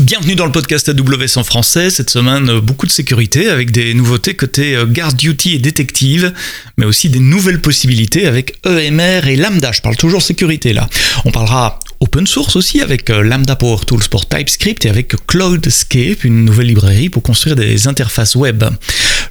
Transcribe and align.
Bienvenue 0.00 0.34
dans 0.34 0.46
le 0.46 0.52
podcast 0.52 0.88
AWS 0.88 1.36
en 1.36 1.44
français. 1.44 1.90
Cette 1.90 2.08
semaine, 2.08 2.58
beaucoup 2.60 2.86
de 2.86 2.90
sécurité 2.90 3.50
avec 3.50 3.70
des 3.70 3.92
nouveautés 3.92 4.34
côté 4.34 4.74
euh, 4.74 4.86
Guard 4.86 5.12
Duty 5.12 5.56
et 5.56 5.58
Détective, 5.58 6.32
mais 6.78 6.86
aussi 6.86 7.10
des 7.10 7.18
nouvelles 7.18 7.60
possibilités 7.60 8.26
avec 8.26 8.56
EMR 8.64 9.28
et 9.28 9.36
Lambda. 9.36 9.72
Je 9.72 9.82
parle 9.82 9.96
toujours 9.96 10.22
sécurité 10.22 10.72
là. 10.72 10.88
On 11.26 11.30
parlera 11.30 11.78
open 12.00 12.26
source 12.26 12.56
aussi 12.56 12.80
avec 12.80 13.10
euh, 13.10 13.22
Lambda 13.22 13.56
Power 13.56 13.80
Tools 13.86 14.08
pour 14.10 14.26
TypeScript 14.26 14.86
et 14.86 14.88
avec 14.88 15.14
Cloudscape, 15.26 16.24
une 16.24 16.46
nouvelle 16.46 16.68
librairie 16.68 17.10
pour 17.10 17.22
construire 17.22 17.56
des 17.56 17.86
interfaces 17.86 18.34
web. 18.34 18.64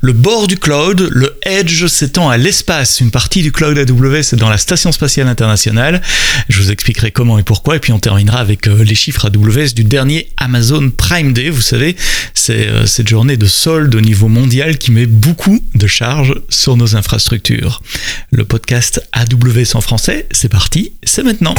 Le 0.02 0.14
bord 0.14 0.48
du 0.48 0.58
cloud, 0.58 1.10
le 1.12 1.38
edge 1.42 1.88
s'étend 1.88 2.30
à 2.30 2.38
l'espace. 2.38 3.02
Une 3.02 3.12
partie 3.12 3.42
du 3.42 3.52
cloud 3.52 3.78
AWS 3.78 4.34
est 4.34 4.36
dans 4.36 4.50
la 4.50 4.58
station 4.58 4.92
spatiale 4.92 5.28
internationale. 5.28 6.02
Je 6.48 6.62
vous 6.62 6.72
expliquerai 6.72 7.12
comment 7.12 7.40
et 7.40 7.44
pourquoi. 7.44 7.76
Et 7.76 7.80
puis 7.80 7.92
on 7.92 8.00
terminera 8.00 8.40
avec 8.40 8.68
euh, 8.68 8.84
les 8.84 8.96
chiffres 8.96 9.26
AWS 9.26 9.74
du 9.74 9.84
dernier 9.84 10.30
Amazon 10.38 10.90
Prime 10.90 11.34
Day. 11.34 11.50
Vous 11.50 11.62
savez, 11.62 11.96
c'est 12.34 12.68
euh, 12.68 12.86
cette 12.86 13.10
journée 13.10 13.36
de 13.36 13.48
solde 13.48 13.94
au 13.96 14.02
niveau 14.02 14.28
mondial 14.28 14.78
qui 14.78 14.92
met 14.92 15.08
beaucoup 15.08 15.60
de 15.74 15.88
charges 15.88 16.36
sur 16.50 16.78
nos 16.78 16.96
infrastructures. 16.96 17.82
Le 18.32 18.46
podcast 18.46 19.02
AWS 19.12 19.76
en 19.76 19.82
français, 19.82 20.28
c'est 20.32 20.50
parti, 20.50 20.94
c'est 21.04 21.24
maintenant. 21.24 21.56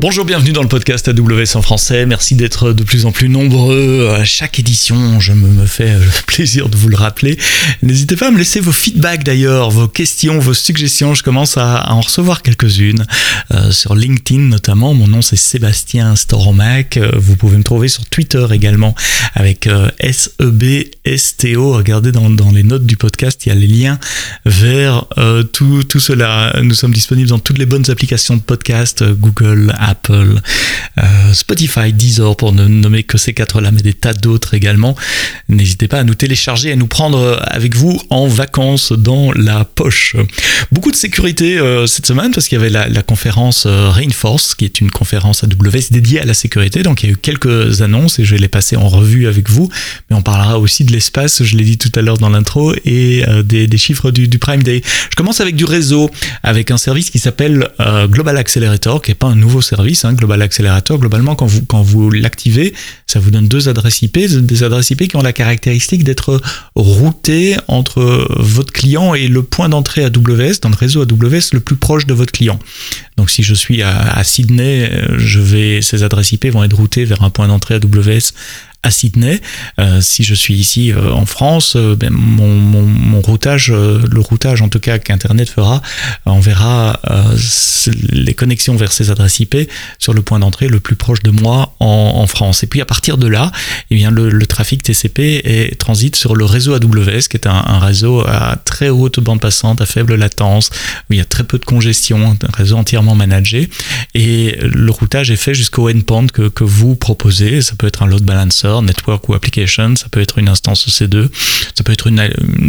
Bonjour, 0.00 0.24
bienvenue 0.24 0.52
dans 0.52 0.62
le 0.62 0.68
podcast 0.68 1.08
AWS 1.08 1.56
en 1.56 1.62
français. 1.62 2.06
Merci 2.06 2.36
d'être 2.36 2.72
de 2.72 2.84
plus 2.84 3.04
en 3.04 3.10
plus 3.10 3.28
nombreux 3.28 4.08
à 4.16 4.24
chaque 4.24 4.60
édition. 4.60 5.18
Je 5.18 5.32
me, 5.32 5.66
fais 5.66 5.90
euh, 5.90 6.00
plaisir 6.28 6.68
de 6.68 6.76
vous 6.76 6.88
le 6.88 6.96
rappeler. 6.96 7.36
N'hésitez 7.82 8.14
pas 8.14 8.28
à 8.28 8.30
me 8.30 8.38
laisser 8.38 8.60
vos 8.60 8.70
feedbacks 8.70 9.24
d'ailleurs, 9.24 9.70
vos 9.70 9.88
questions, 9.88 10.38
vos 10.38 10.54
suggestions. 10.54 11.14
Je 11.14 11.24
commence 11.24 11.56
à, 11.56 11.90
en 11.90 12.00
recevoir 12.00 12.42
quelques-unes 12.42 13.06
euh, 13.52 13.72
sur 13.72 13.96
LinkedIn 13.96 14.42
notamment. 14.42 14.94
Mon 14.94 15.08
nom 15.08 15.20
c'est 15.20 15.34
Sébastien 15.34 16.14
Storomac. 16.14 16.96
Euh, 16.96 17.10
vous 17.16 17.34
pouvez 17.34 17.56
me 17.56 17.64
trouver 17.64 17.88
sur 17.88 18.06
Twitter 18.06 18.46
également 18.52 18.94
avec 19.34 19.68
SEBSTO. 20.00 21.72
Regardez 21.72 22.12
dans, 22.12 22.30
dans, 22.30 22.52
les 22.52 22.62
notes 22.62 22.86
du 22.86 22.96
podcast, 22.96 23.46
il 23.46 23.48
y 23.48 23.52
a 23.52 23.56
les 23.56 23.66
liens 23.66 23.98
vers 24.46 25.06
tout, 25.52 25.82
tout 25.82 25.98
cela. 25.98 26.54
Nous 26.62 26.74
sommes 26.74 26.94
disponibles 26.94 27.30
dans 27.30 27.40
toutes 27.40 27.58
les 27.58 27.66
bonnes 27.66 27.90
applications 27.90 28.36
de 28.36 28.42
podcast, 28.42 29.02
Google, 29.02 29.74
Apple, 29.88 30.40
euh, 30.98 31.32
Spotify, 31.32 31.92
Deezer 31.92 32.36
pour 32.36 32.52
ne 32.52 32.66
nommer 32.66 33.02
que 33.02 33.18
ces 33.18 33.32
quatre-là, 33.32 33.70
mais 33.70 33.80
des 33.80 33.94
tas 33.94 34.12
d'autres 34.12 34.54
également. 34.54 34.94
N'hésitez 35.48 35.88
pas 35.88 36.00
à 36.00 36.04
nous 36.04 36.14
télécharger, 36.14 36.72
à 36.72 36.76
nous 36.76 36.86
prendre 36.86 37.40
avec 37.46 37.74
vous 37.74 38.00
en 38.10 38.26
vacances 38.26 38.92
dans 38.92 39.32
la 39.32 39.64
poche. 39.64 40.16
Beaucoup 40.72 40.90
de 40.90 40.96
sécurité 40.96 41.58
euh, 41.58 41.86
cette 41.86 42.06
semaine 42.06 42.32
parce 42.32 42.48
qu'il 42.48 42.58
y 42.58 42.60
avait 42.60 42.70
la, 42.70 43.02
conférence 43.02 43.64
euh, 43.66 43.90
Reinforce, 43.90 44.54
qui 44.54 44.64
est 44.64 44.80
une 44.80 44.90
conférence 44.90 45.44
AWS 45.44 45.90
dédiée 45.90 46.20
à 46.20 46.24
la 46.24 46.34
sécurité. 46.34 46.82
Donc 46.82 47.02
il 47.02 47.06
y 47.06 47.08
a 47.08 47.12
eu 47.12 47.16
quelques 47.16 47.80
annonces 47.80 48.18
et 48.18 48.24
je 48.24 48.34
vais 48.34 48.40
les 48.40 48.48
passer 48.48 48.76
en 48.76 48.88
revue 48.88 49.26
avec 49.26 49.48
vous. 49.48 49.70
Mais 50.10 50.16
on 50.16 50.22
parlera 50.22 50.58
aussi 50.58 50.84
de 50.84 50.92
l'espace, 50.92 51.42
je 51.42 51.56
l'ai 51.56 51.64
dit 51.64 51.78
tout 51.78 51.92
à 51.94 52.02
l'heure 52.02 52.18
dans 52.18 52.28
l'intro, 52.28 52.74
et 52.84 53.24
des, 53.44 53.78
chiffres 53.78 54.10
du, 54.10 54.38
Prime 54.38 54.62
Day. 54.62 54.82
Je 55.10 55.16
commence 55.16 55.40
avec 55.40 55.56
du 55.56 55.64
réseau, 55.64 56.10
avec 56.42 56.70
un 56.70 56.78
service 56.78 57.10
qui 57.10 57.18
s'appelle 57.18 57.68
Global 58.08 58.36
Accelerator, 58.36 59.00
qui 59.00 59.10
n'est 59.10 59.14
pas 59.14 59.28
un 59.28 59.36
nouveau 59.36 59.60
service 59.60 59.77
Hein, 59.78 60.12
Global 60.14 60.42
Accelerator, 60.42 60.98
globalement, 60.98 61.34
quand 61.34 61.46
vous, 61.46 61.64
quand 61.64 61.82
vous 61.82 62.10
l'activez, 62.10 62.74
ça 63.06 63.20
vous 63.20 63.30
donne 63.30 63.48
deux 63.48 63.68
adresses 63.68 64.02
IP, 64.02 64.18
des 64.18 64.62
adresses 64.62 64.90
IP 64.90 65.08
qui 65.08 65.16
ont 65.16 65.22
la 65.22 65.32
caractéristique 65.32 66.04
d'être 66.04 66.40
routées 66.74 67.56
entre 67.68 68.26
votre 68.36 68.72
client 68.72 69.14
et 69.14 69.28
le 69.28 69.42
point 69.42 69.68
d'entrée 69.68 70.04
AWS, 70.04 70.60
dans 70.62 70.68
le 70.68 70.76
réseau 70.76 71.02
AWS 71.02 71.52
le 71.52 71.60
plus 71.60 71.76
proche 71.76 72.06
de 72.06 72.14
votre 72.14 72.32
client. 72.32 72.58
Donc 73.16 73.30
si 73.30 73.42
je 73.42 73.54
suis 73.54 73.82
à, 73.82 73.96
à 74.12 74.24
Sydney, 74.24 74.90
je 75.16 75.40
vais, 75.40 75.82
ces 75.82 76.02
adresses 76.02 76.32
IP 76.32 76.46
vont 76.46 76.64
être 76.64 76.76
routées 76.76 77.04
vers 77.04 77.22
un 77.22 77.30
point 77.30 77.48
d'entrée 77.48 77.74
AWS 77.74 78.32
à 78.84 78.90
Sydney. 78.90 79.40
Euh, 79.80 80.00
si 80.00 80.22
je 80.22 80.34
suis 80.34 80.54
ici 80.54 80.92
euh, 80.92 81.12
en 81.12 81.26
France, 81.26 81.74
euh, 81.76 81.96
ben, 81.96 82.10
mon, 82.10 83.20
routage, 83.20 83.70
le 83.70 84.20
routage 84.20 84.62
en 84.62 84.68
tout 84.68 84.78
cas 84.78 84.98
qu'Internet 84.98 85.50
fera, 85.50 85.82
enverra 86.24 87.00
les 88.10 88.32
connexions 88.32 88.76
vers 88.76 88.92
ces 88.92 89.10
adresses 89.10 89.40
IP 89.40 89.56
sur 89.98 90.14
le 90.14 90.22
point 90.22 90.38
d'entrée 90.38 90.68
le 90.68 90.78
plus 90.78 90.94
proche 90.94 91.22
de 91.22 91.30
moi 91.30 91.74
en, 91.80 92.26
France. 92.28 92.62
Et 92.62 92.66
puis 92.66 92.80
à 92.80 92.84
partir 92.84 93.18
de 93.18 93.26
là, 93.26 93.50
eh 93.90 93.96
bien 93.96 94.10
le, 94.10 94.46
trafic 94.46 94.82
TCP 94.82 95.42
est, 95.44 95.78
transite 95.78 96.16
sur 96.16 96.36
le 96.36 96.44
réseau 96.44 96.74
AWS, 96.74 97.28
qui 97.28 97.36
est 97.36 97.46
un, 97.46 97.64
un, 97.66 97.78
réseau 97.80 98.20
à 98.26 98.56
très 98.64 98.88
haute 98.88 99.20
bande 99.20 99.40
passante, 99.40 99.80
à 99.80 99.86
faible 99.86 100.14
latence, 100.14 100.70
où 101.10 101.14
il 101.14 101.18
y 101.18 101.20
a 101.22 101.24
très 101.24 101.44
peu 101.44 101.58
de 101.58 101.64
congestion, 101.64 102.36
un 102.40 102.56
réseau 102.56 102.76
entièrement 102.76 103.14
managé. 103.14 103.68
Et 104.14 104.56
le 104.62 104.90
routage 104.90 105.30
est 105.30 105.36
fait 105.36 105.54
jusqu'au 105.54 105.90
endpoint 105.90 106.28
que, 106.28 106.48
que 106.48 106.64
vous 106.64 106.94
proposez. 106.94 107.60
Ça 107.62 107.74
peut 107.76 107.86
être 107.86 108.02
un 108.02 108.06
load 108.06 108.22
balancer 108.22 108.67
network 108.82 109.28
ou 109.28 109.34
application, 109.34 109.96
ça 109.96 110.08
peut 110.10 110.20
être 110.20 110.38
une 110.38 110.48
instance 110.48 110.86
EC2, 110.86 111.28
ça 111.74 111.84
peut 111.84 111.92
être 111.92 112.06
une, 112.06 112.18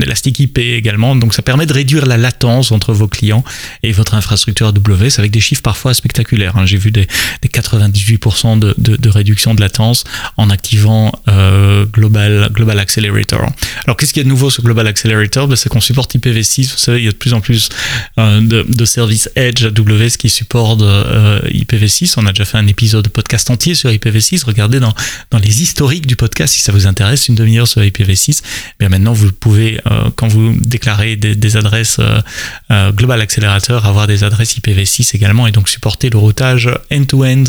Elastic 0.02 0.40
IP 0.40 0.60
également. 0.60 1.16
Donc 1.16 1.34
ça 1.34 1.42
permet 1.42 1.66
de 1.66 1.74
réduire 1.74 2.06
la 2.06 2.18
latence 2.18 2.72
entre 2.72 2.94
vos 2.94 3.08
clients 3.08 3.44
et 3.84 3.92
votre 3.92 4.14
infrastructure 4.14 4.68
AWS 4.68 5.20
avec 5.20 5.32
des 5.32 5.40
chiffres 5.40 5.62
parfois 5.62 5.94
spectaculaires. 5.94 6.58
Hein. 6.58 6.66
J'ai 6.66 6.78
vu 6.78 6.92
des, 6.92 7.08
98% 7.44 8.60
de, 8.60 9.10
réduction 9.10 9.56
de 9.56 9.62
latence 9.62 10.04
en 10.38 10.50
activant 10.50 11.12
euh, 11.28 11.86
Global, 11.86 12.50
Global 12.54 12.80
Accelerator. 12.80 13.42
Alors 13.86 13.98
qu'est-ce 13.98 14.14
qu'il 14.14 14.22
y 14.22 14.24
a 14.24 14.26
de 14.26 14.30
nouveau 14.30 14.50
sur 14.50 14.64
Global 14.64 14.88
Accelerator? 14.88 15.48
Ben, 15.48 15.56
C'est 15.56 15.70
qu'on 15.70 15.82
supporte 15.82 16.16
IPv6. 16.16 16.72
Vous 16.72 16.78
savez, 16.78 17.00
il 17.00 17.06
y 17.06 17.08
a 17.08 17.12
de 17.12 17.18
plus 17.18 17.34
en 17.34 17.42
plus 17.42 17.70
euh, 18.18 18.42
de, 18.42 18.86
services 18.86 19.30
Edge 19.36 19.66
AWS 19.66 20.18
qui 20.18 20.30
supportent 20.30 20.82
euh, 20.82 21.40
IPv6. 21.50 22.14
On 22.18 22.26
a 22.26 22.32
déjà 22.32 22.46
fait 22.46 22.58
un 22.58 22.68
épisode 22.68 23.04
de 23.06 23.10
podcast 23.10 23.50
entier 23.50 23.76
sur 23.76 23.90
IPv6. 23.90 24.46
Regardez 24.46 24.80
dans, 24.80 24.94
dans 25.32 25.40
les 25.40 25.62
historiques 25.62 25.89
du 25.98 26.16
podcast 26.16 26.54
si 26.54 26.62
ça 26.62 26.72
vous 26.72 26.86
intéresse, 26.86 27.28
une 27.28 27.36
demi-heure 27.36 27.68
sur 27.68 27.82
IPv6. 27.82 28.44
Bien 28.80 28.90
maintenant, 28.90 29.14
vous 29.14 29.32
pouvez, 29.32 29.82
euh, 29.90 30.10
quand 30.16 30.28
vous 30.28 30.56
déclarez 30.60 31.16
des, 31.16 31.58
adresses 31.58 31.98
euh, 32.00 32.22
euh, 32.70 32.92
Global 32.92 33.20
Accelerator, 33.22 33.86
avoir 33.86 34.06
des 34.06 34.24
adresses 34.24 34.58
IPv6 34.60 35.16
également 35.16 35.48
et 35.48 35.52
donc 35.52 35.68
supporter 35.68 36.10
le 36.12 36.20
routage 36.20 36.70
end-to-end 36.92 37.46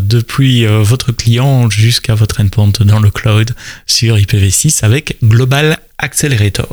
depuis 0.00 0.66
votre 0.66 1.12
client 1.12 1.68
jusqu'à 1.70 2.14
votre 2.14 2.40
endpoint 2.40 2.72
dans 2.80 3.00
le 3.00 3.10
cloud 3.10 3.54
sur 3.86 4.16
IPv6 4.16 4.84
avec 4.84 5.16
Global 5.22 5.78
Accelerator. 5.98 6.68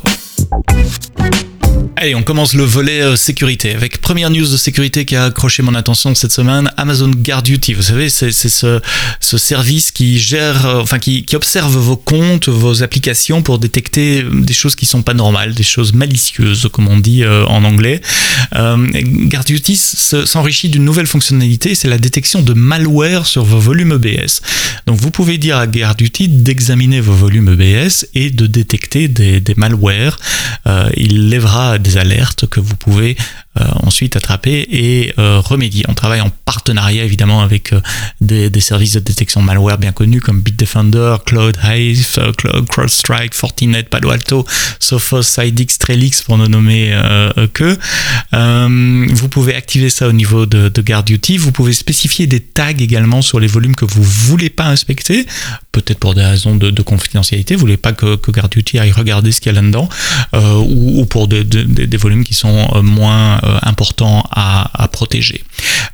Allez, 2.03 2.15
on 2.15 2.23
commence 2.23 2.53
le 2.53 2.65
volet 2.65 3.01
euh, 3.01 3.15
sécurité 3.15 3.73
avec 3.73 4.01
première 4.01 4.29
news 4.29 4.45
de 4.45 4.57
sécurité 4.57 5.05
qui 5.05 5.15
a 5.15 5.23
accroché 5.23 5.63
mon 5.63 5.73
attention 5.73 6.13
cette 6.15 6.33
semaine, 6.33 6.69
Amazon 6.75 7.09
Guard 7.09 7.43
Duty. 7.43 7.73
Vous 7.73 7.81
savez, 7.81 8.09
c'est 8.09 8.33
ce, 8.33 8.81
ce, 9.21 9.37
service 9.37 9.91
qui 9.91 10.19
gère, 10.19 10.65
euh, 10.65 10.81
enfin 10.81 10.99
qui, 10.99 11.25
observe 11.33 11.71
vos 11.77 11.95
comptes, 11.95 12.49
vos 12.49 12.83
applications 12.83 13.41
pour 13.41 13.57
détecter 13.57 14.21
des 14.21 14.51
choses 14.51 14.75
qui 14.75 14.85
sont 14.85 15.01
pas 15.01 15.13
normales, 15.13 15.53
des 15.53 15.63
choses 15.63 15.93
malicieuses, 15.93 16.67
comme 16.73 16.89
on 16.89 16.99
dit 16.99 17.23
euh, 17.23 17.45
en 17.45 17.63
anglais. 17.63 18.01
Euh, 18.53 18.85
Guard 19.29 19.45
Duty 19.45 19.77
s'enrichit 19.77 20.67
d'une 20.67 20.83
nouvelle 20.83 21.07
fonctionnalité, 21.07 21.73
c'est 21.73 21.87
la 21.87 21.99
détection 21.99 22.41
de 22.41 22.51
malware 22.51 23.25
sur 23.25 23.45
vos 23.45 23.59
volumes 23.59 23.93
EBS. 23.93 24.41
Donc 24.87 24.99
vous 24.99 25.09
pouvez 25.09 25.37
dire 25.37 25.55
à 25.57 25.67
Guard 25.67 25.95
Duty 25.95 26.27
d'examiner 26.27 26.99
vos 26.99 27.13
volumes 27.13 27.57
EBS 27.57 28.07
et 28.13 28.29
de 28.29 28.45
détecter 28.45 29.07
des, 29.07 29.41
malwares. 29.55 30.19
Euh, 30.67 30.89
il 30.97 31.29
lèvera 31.29 31.79
des 31.79 31.92
alertes 31.97 32.47
que 32.47 32.59
vous 32.59 32.75
pouvez 32.75 33.15
euh, 33.61 33.65
ensuite 33.83 34.15
attraper 34.15 34.67
et 34.71 35.13
euh, 35.19 35.39
remédier. 35.39 35.85
On 35.87 35.93
travaille 35.93 36.21
en 36.21 36.31
partenariat 36.43 37.03
évidemment 37.03 37.43
avec 37.43 37.71
euh, 37.71 37.81
des, 38.19 38.49
services 38.61 38.93
de 38.93 38.99
détection 38.99 39.43
malware 39.43 39.77
bien 39.77 39.91
connus 39.91 40.21
comme 40.21 40.41
Bitdefender, 40.41 41.17
Cloud 41.23 41.55
Hive, 41.63 42.17
Cloud 42.35 42.67
CrowdStrike, 42.67 43.35
Fortinet, 43.35 43.83
Palo 43.83 44.09
Alto, 44.09 44.43
Sophos, 44.79 45.21
Sidix, 45.21 45.77
Trellix 45.77 46.23
pour 46.23 46.39
ne 46.39 46.47
nommer 46.47 46.99
que. 47.53 47.77
vous 48.31 49.29
pouvez 49.29 49.53
activer 49.53 49.91
ça 49.91 50.07
au 50.07 50.13
niveau 50.13 50.47
de, 50.47 50.69
de 50.69 50.81
Guard 50.81 51.03
Duty. 51.03 51.37
Vous 51.37 51.51
pouvez 51.51 51.73
spécifier 51.73 52.25
des 52.25 52.39
tags 52.39 52.69
également 52.69 53.21
sur 53.21 53.39
les 53.39 53.47
volumes 53.47 53.75
que 53.75 53.85
vous 53.85 54.01
voulez 54.01 54.49
pas 54.49 54.65
inspecter, 54.65 55.27
peut-être 55.71 55.99
pour 55.99 56.15
des 56.15 56.23
raisons 56.23 56.55
de, 56.55 56.71
de 56.71 56.81
confidentialité. 56.81 57.53
Vous 57.53 57.61
voulez 57.61 57.77
pas 57.77 57.93
que, 57.93 58.15
que 58.15 58.31
Guard 58.31 58.49
Duty 58.49 58.79
aille 58.79 58.91
regarder 58.91 59.31
ce 59.31 59.41
qu'il 59.41 59.53
y 59.53 59.55
a 59.57 59.61
là-dedans, 59.61 59.89
ou, 60.33 61.01
ou, 61.01 61.05
pour 61.05 61.27
des, 61.27 61.43
des 61.85 61.97
volumes 61.97 62.23
qui 62.23 62.33
sont 62.33 62.81
moins 62.81 63.39
euh, 63.43 63.59
important 63.61 64.27
à, 64.31 64.87
protéger. 64.91 65.43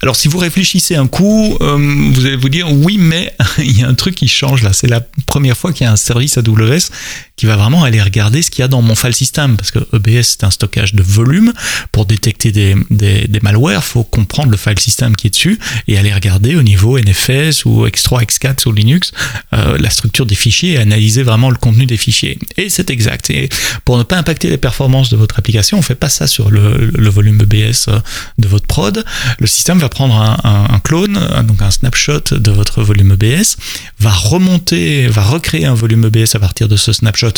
Alors 0.02 0.16
si 0.16 0.28
vous 0.28 0.40
réfléchissez 0.40 0.96
un 0.96 1.08
coup, 1.08 1.58
euh, 1.62 1.78
vous 2.12 2.26
allez 2.26 2.36
vous 2.36 2.50
dire 2.50 2.72
oui 2.72 2.98
mais 3.00 3.34
il 3.60 3.80
y 3.80 3.84
a 3.84 3.88
un 3.88 3.94
truc 3.94 4.16
qui 4.16 4.28
change 4.28 4.64
là. 4.64 4.74
C'est 4.74 4.88
la 4.88 5.02
première 5.26 5.56
fois 5.56 5.72
qu'il 5.72 5.86
y 5.86 5.88
a 5.88 5.92
un 5.92 5.96
service 5.96 6.38
AWS 6.38 6.92
qui 7.38 7.46
va 7.46 7.56
vraiment 7.56 7.84
aller 7.84 8.02
regarder 8.02 8.42
ce 8.42 8.52
qu'il 8.52 8.62
y 8.62 8.66
a 8.66 8.68
dans 8.68 8.82
mon 8.82 8.96
file 8.96 9.16
system 9.16 9.56
parce 9.56 9.72
que 9.72 9.80
EBS 9.94 10.24
c'est 10.24 10.44
un 10.44 10.52
stockage 10.52 10.94
de 10.96 11.04
volume. 11.04 11.54
Pour 11.92 12.06
détecter 12.06 12.52
des, 12.52 12.76
des, 12.90 13.28
des 13.28 13.40
malwares, 13.42 13.84
faut 13.84 14.04
comprendre 14.04 14.52
le 14.52 14.58
file 14.58 14.80
system 14.80 15.16
qui 15.16 15.28
est 15.28 15.30
dessus 15.30 15.60
et 15.88 15.98
aller 15.98 16.14
regarder 16.14 16.56
au 16.56 16.64
niveau 16.64 17.00
NFS 17.00 17.66
ou 17.66 17.86
X3, 17.86 18.26
X4 18.26 18.60
sur 18.60 18.74
Linux 18.74 19.12
euh, 19.54 19.78
la 19.80 19.90
structure 19.90 20.26
des 20.26 20.36
fichiers 20.36 20.74
et 20.74 20.78
analyser 20.78 21.24
vraiment 21.24 21.50
le 21.50 21.56
contenu 21.56 21.86
des 21.86 21.98
fichiers. 21.98 22.38
Et 22.58 22.70
c'est 22.70 22.90
exact. 22.90 23.30
Et 23.30 23.50
pour 23.86 23.98
ne 23.98 24.04
pas 24.04 24.18
impacter 24.18 24.50
les 24.50 24.58
performances 24.58 25.10
de 25.10 25.18
votre 25.18 25.40
application, 25.40 25.79
on 25.80 25.82
fait 25.82 25.96
pas 25.96 26.10
ça 26.10 26.28
sur 26.28 26.52
le, 26.52 27.10
volume 27.10 27.42
EBS 27.42 27.90
de 28.38 28.48
votre 28.48 28.68
prod. 28.68 29.04
Le 29.40 29.48
système 29.48 29.80
va 29.80 29.90
prendre 29.90 30.16
un, 30.16 30.80
clone, 30.80 31.20
donc 31.44 31.62
un 31.62 31.72
snapshot 31.72 32.22
de 32.32 32.52
votre 32.52 32.84
volume 32.84 33.14
EBS, 33.14 33.58
va 34.00 34.12
remonter, 34.12 35.08
va 35.08 35.24
recréer 35.24 35.66
un 35.66 35.74
volume 35.74 36.06
EBS 36.06 36.36
à 36.36 36.40
partir 36.40 36.68
de 36.68 36.76
ce 36.78 36.94
snapshot 36.94 37.34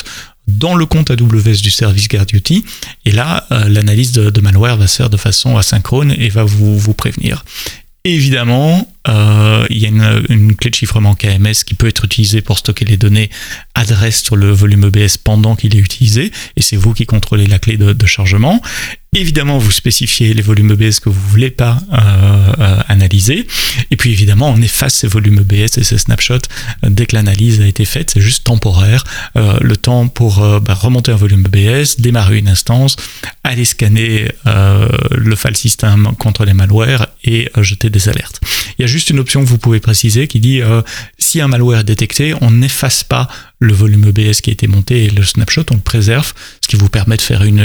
dans 0.47 0.75
le 0.75 0.85
compte 0.85 1.11
AWS 1.11 1.61
du 1.61 1.71
service 1.71 2.07
GuardDuty. 2.07 2.65
Et 3.05 3.11
là, 3.11 3.45
l'analyse 3.67 4.11
de, 4.11 4.41
malware 4.41 4.77
va 4.77 4.87
se 4.87 4.97
faire 4.97 5.09
de 5.09 5.17
façon 5.17 5.57
asynchrone 5.57 6.13
et 6.17 6.29
va 6.29 6.43
vous 6.43 6.93
prévenir. 6.93 7.45
Évidemment, 8.03 8.87
euh, 9.07 9.67
il 9.69 9.77
y 9.77 9.85
a 9.85 9.89
une, 9.89 10.55
clé 10.55 10.71
de 10.71 10.75
chiffrement 10.75 11.13
KMS 11.13 11.63
qui 11.63 11.75
peut 11.75 11.87
être 11.87 12.05
utilisée 12.05 12.41
pour 12.41 12.57
stocker 12.57 12.83
les 12.83 12.97
données 12.97 13.29
adresses 13.75 14.23
sur 14.23 14.35
le 14.35 14.51
volume 14.51 14.85
EBS 14.85 15.17
pendant 15.23 15.55
qu'il 15.55 15.75
est 15.75 15.79
utilisé, 15.79 16.31
et 16.55 16.63
c'est 16.63 16.77
vous 16.77 16.95
qui 16.95 17.05
contrôlez 17.05 17.45
la 17.45 17.59
clé 17.59 17.77
de, 17.77 18.05
chargement. 18.07 18.59
Évidemment, 19.13 19.59
vous 19.59 19.69
spécifiez 19.69 20.33
les 20.33 20.41
volumes 20.41 20.71
EBS 20.71 20.99
que 20.99 21.09
vous 21.09 21.29
voulez 21.29 21.51
pas 21.51 21.77
euh, 21.93 22.40
euh, 22.59 22.77
analyser, 22.87 23.47
et 23.89 23.95
puis 23.95 24.11
évidemment, 24.11 24.49
on 24.49 24.61
efface 24.61 24.95
ces 24.95 25.07
volumes 25.07 25.39
EBS 25.39 25.77
et 25.77 25.83
ces 25.83 25.97
snapshots 25.97 26.47
dès 26.83 27.05
que 27.05 27.15
l'analyse 27.15 27.61
a 27.61 27.67
été 27.67 27.85
faite. 27.85 28.11
C'est 28.13 28.21
juste 28.21 28.43
temporaire, 28.43 29.03
le 29.35 29.75
temps 29.75 30.07
pour 30.07 30.39
bah, 30.61 30.73
remonter 30.73 31.11
un 31.11 31.15
volume 31.15 31.45
EBS, 31.45 31.97
démarrer 31.99 32.37
une 32.37 32.47
instance, 32.47 32.95
aller 33.43 33.65
scanner 33.65 34.29
le 34.45 35.35
file 35.35 35.57
system 35.57 36.11
contre 36.17 36.45
les 36.45 36.53
malwares 36.53 37.07
et 37.23 37.49
jeter 37.57 37.89
des 37.89 38.09
alertes. 38.09 38.41
Il 38.77 38.81
y 38.81 38.85
a 38.85 38.87
juste 38.87 39.09
une 39.09 39.19
option 39.19 39.43
que 39.43 39.47
vous 39.47 39.57
pouvez 39.57 39.79
préciser 39.79 40.27
qui 40.27 40.39
dit 40.39 40.61
euh, 40.61 40.81
si 41.17 41.41
un 41.41 41.47
malware 41.47 41.81
est 41.81 41.83
détecté, 41.83 42.33
on 42.41 42.51
n'efface 42.51 43.03
pas 43.03 43.27
le 43.61 43.73
volume 43.73 44.05
EBS 44.09 44.41
qui 44.41 44.49
a 44.49 44.53
été 44.53 44.67
monté 44.67 45.05
et 45.05 45.09
le 45.09 45.23
snapshot, 45.23 45.65
on 45.71 45.75
le 45.75 45.81
préserve, 45.81 46.33
ce 46.61 46.67
qui 46.67 46.75
vous 46.75 46.89
permet 46.89 47.15
de 47.15 47.21
faire 47.21 47.43
une, 47.43 47.61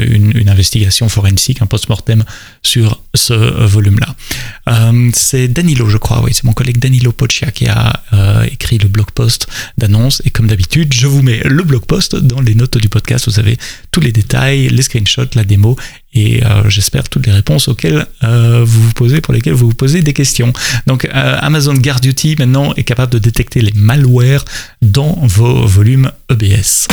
investigation 0.46 1.08
forensique, 1.08 1.62
un 1.62 1.66
post-mortem 1.66 2.22
sur 2.62 3.02
ce 3.14 3.32
euh, 3.32 3.66
volume-là. 3.66 4.14
Euh, 4.68 5.10
c'est 5.14 5.48
Danilo, 5.48 5.88
je 5.88 5.96
crois, 5.96 6.22
oui, 6.22 6.32
c'est 6.34 6.44
mon 6.44 6.52
collègue 6.52 6.78
Danilo 6.78 7.12
Poccia 7.12 7.50
qui 7.50 7.66
a 7.66 8.02
écrit 8.50 8.78
le 8.78 8.88
blog 8.88 9.10
post 9.10 9.48
d'annonce. 9.78 10.22
Et 10.24 10.30
comme 10.30 10.46
d'habitude, 10.46 10.92
je 10.92 11.06
vous 11.06 11.22
mets 11.22 11.40
le 11.44 11.62
blog 11.62 11.86
post 11.86 12.14
dans 12.14 12.40
les 12.40 12.54
notes 12.54 12.76
du 12.78 12.88
podcast. 12.88 13.28
Vous 13.28 13.38
avez 13.38 13.56
tous 13.90 14.00
les 14.00 14.12
détails, 14.12 14.68
les 14.68 14.82
screenshots, 14.82 15.34
la 15.34 15.44
démo 15.44 15.76
et 16.16 16.42
j'espère 16.68 17.08
toutes 17.08 17.26
les 17.26 17.32
réponses 17.32 17.68
auxquelles 17.68 18.06
vous 18.22 18.82
vous 18.82 18.92
posez, 18.92 19.20
pour 19.20 19.34
lesquelles 19.34 19.54
vous 19.54 19.68
vous 19.68 19.74
posez 19.74 20.02
des 20.02 20.12
questions. 20.12 20.52
Donc 20.86 21.08
Amazon 21.12 21.74
Guard 21.74 22.00
Duty 22.00 22.36
maintenant 22.38 22.74
est 22.74 22.84
capable 22.84 23.12
de 23.12 23.18
détecter 23.18 23.60
les 23.60 23.72
malwares 23.74 24.44
dans 24.82 25.18
vos 25.22 25.66
volumes 25.66 26.10
EBS. 26.30 26.88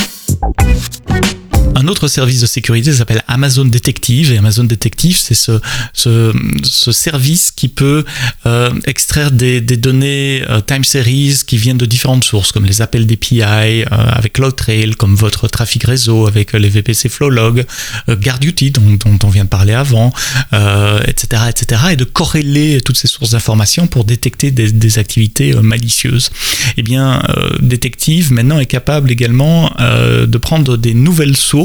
Un 1.75 1.87
autre 1.87 2.07
service 2.07 2.41
de 2.41 2.45
sécurité 2.45 2.93
s'appelle 2.93 3.23
Amazon 3.27 3.65
Detective 3.65 4.31
et 4.31 4.37
Amazon 4.37 4.63
Detective 4.63 5.17
c'est 5.17 5.33
ce, 5.33 5.59
ce, 5.93 6.91
service 6.91 7.51
qui 7.51 7.67
peut 7.67 8.05
euh, 8.45 8.69
extraire 8.85 9.31
des, 9.31 9.61
données 9.61 10.43
euh, 10.49 10.61
time 10.61 10.83
series 10.83 11.39
qui 11.47 11.57
viennent 11.57 11.77
de 11.77 11.85
différentes 11.85 12.23
sources 12.23 12.51
comme 12.51 12.65
les 12.65 12.81
appels 12.81 13.07
d'API 13.07 13.41
euh, 13.41 13.85
avec 13.89 14.33
CloudTrail 14.33 14.91
comme 14.91 15.15
votre 15.15 15.47
trafic 15.47 15.83
réseau 15.85 16.27
avec 16.27 16.53
les 16.53 16.69
VPC 16.69 17.09
Flowlog, 17.09 17.65
GuardDuty 18.07 18.71
dont, 18.71 18.81
dont, 19.05 19.19
on 19.23 19.29
vient 19.29 19.45
de 19.45 19.49
parler 19.49 19.73
avant, 19.73 20.13
etc., 20.51 21.43
etc. 21.49 21.81
et 21.91 21.95
de 21.95 22.03
corréler 22.03 22.81
toutes 22.81 22.97
ces 22.97 23.07
sources 23.07 23.31
d'informations 23.31 23.87
pour 23.87 24.05
détecter 24.05 24.51
des, 24.51 24.71
des 24.71 24.99
activités 24.99 25.53
malicieuses. 25.53 26.29
Eh 26.77 26.83
bien, 26.83 27.21
Detective 27.59 28.31
maintenant 28.31 28.59
est 28.59 28.65
capable 28.65 29.11
également 29.11 29.71
de 29.79 30.37
prendre 30.37 30.77
des 30.77 30.93
nouvelles 30.93 31.37
sources 31.37 31.62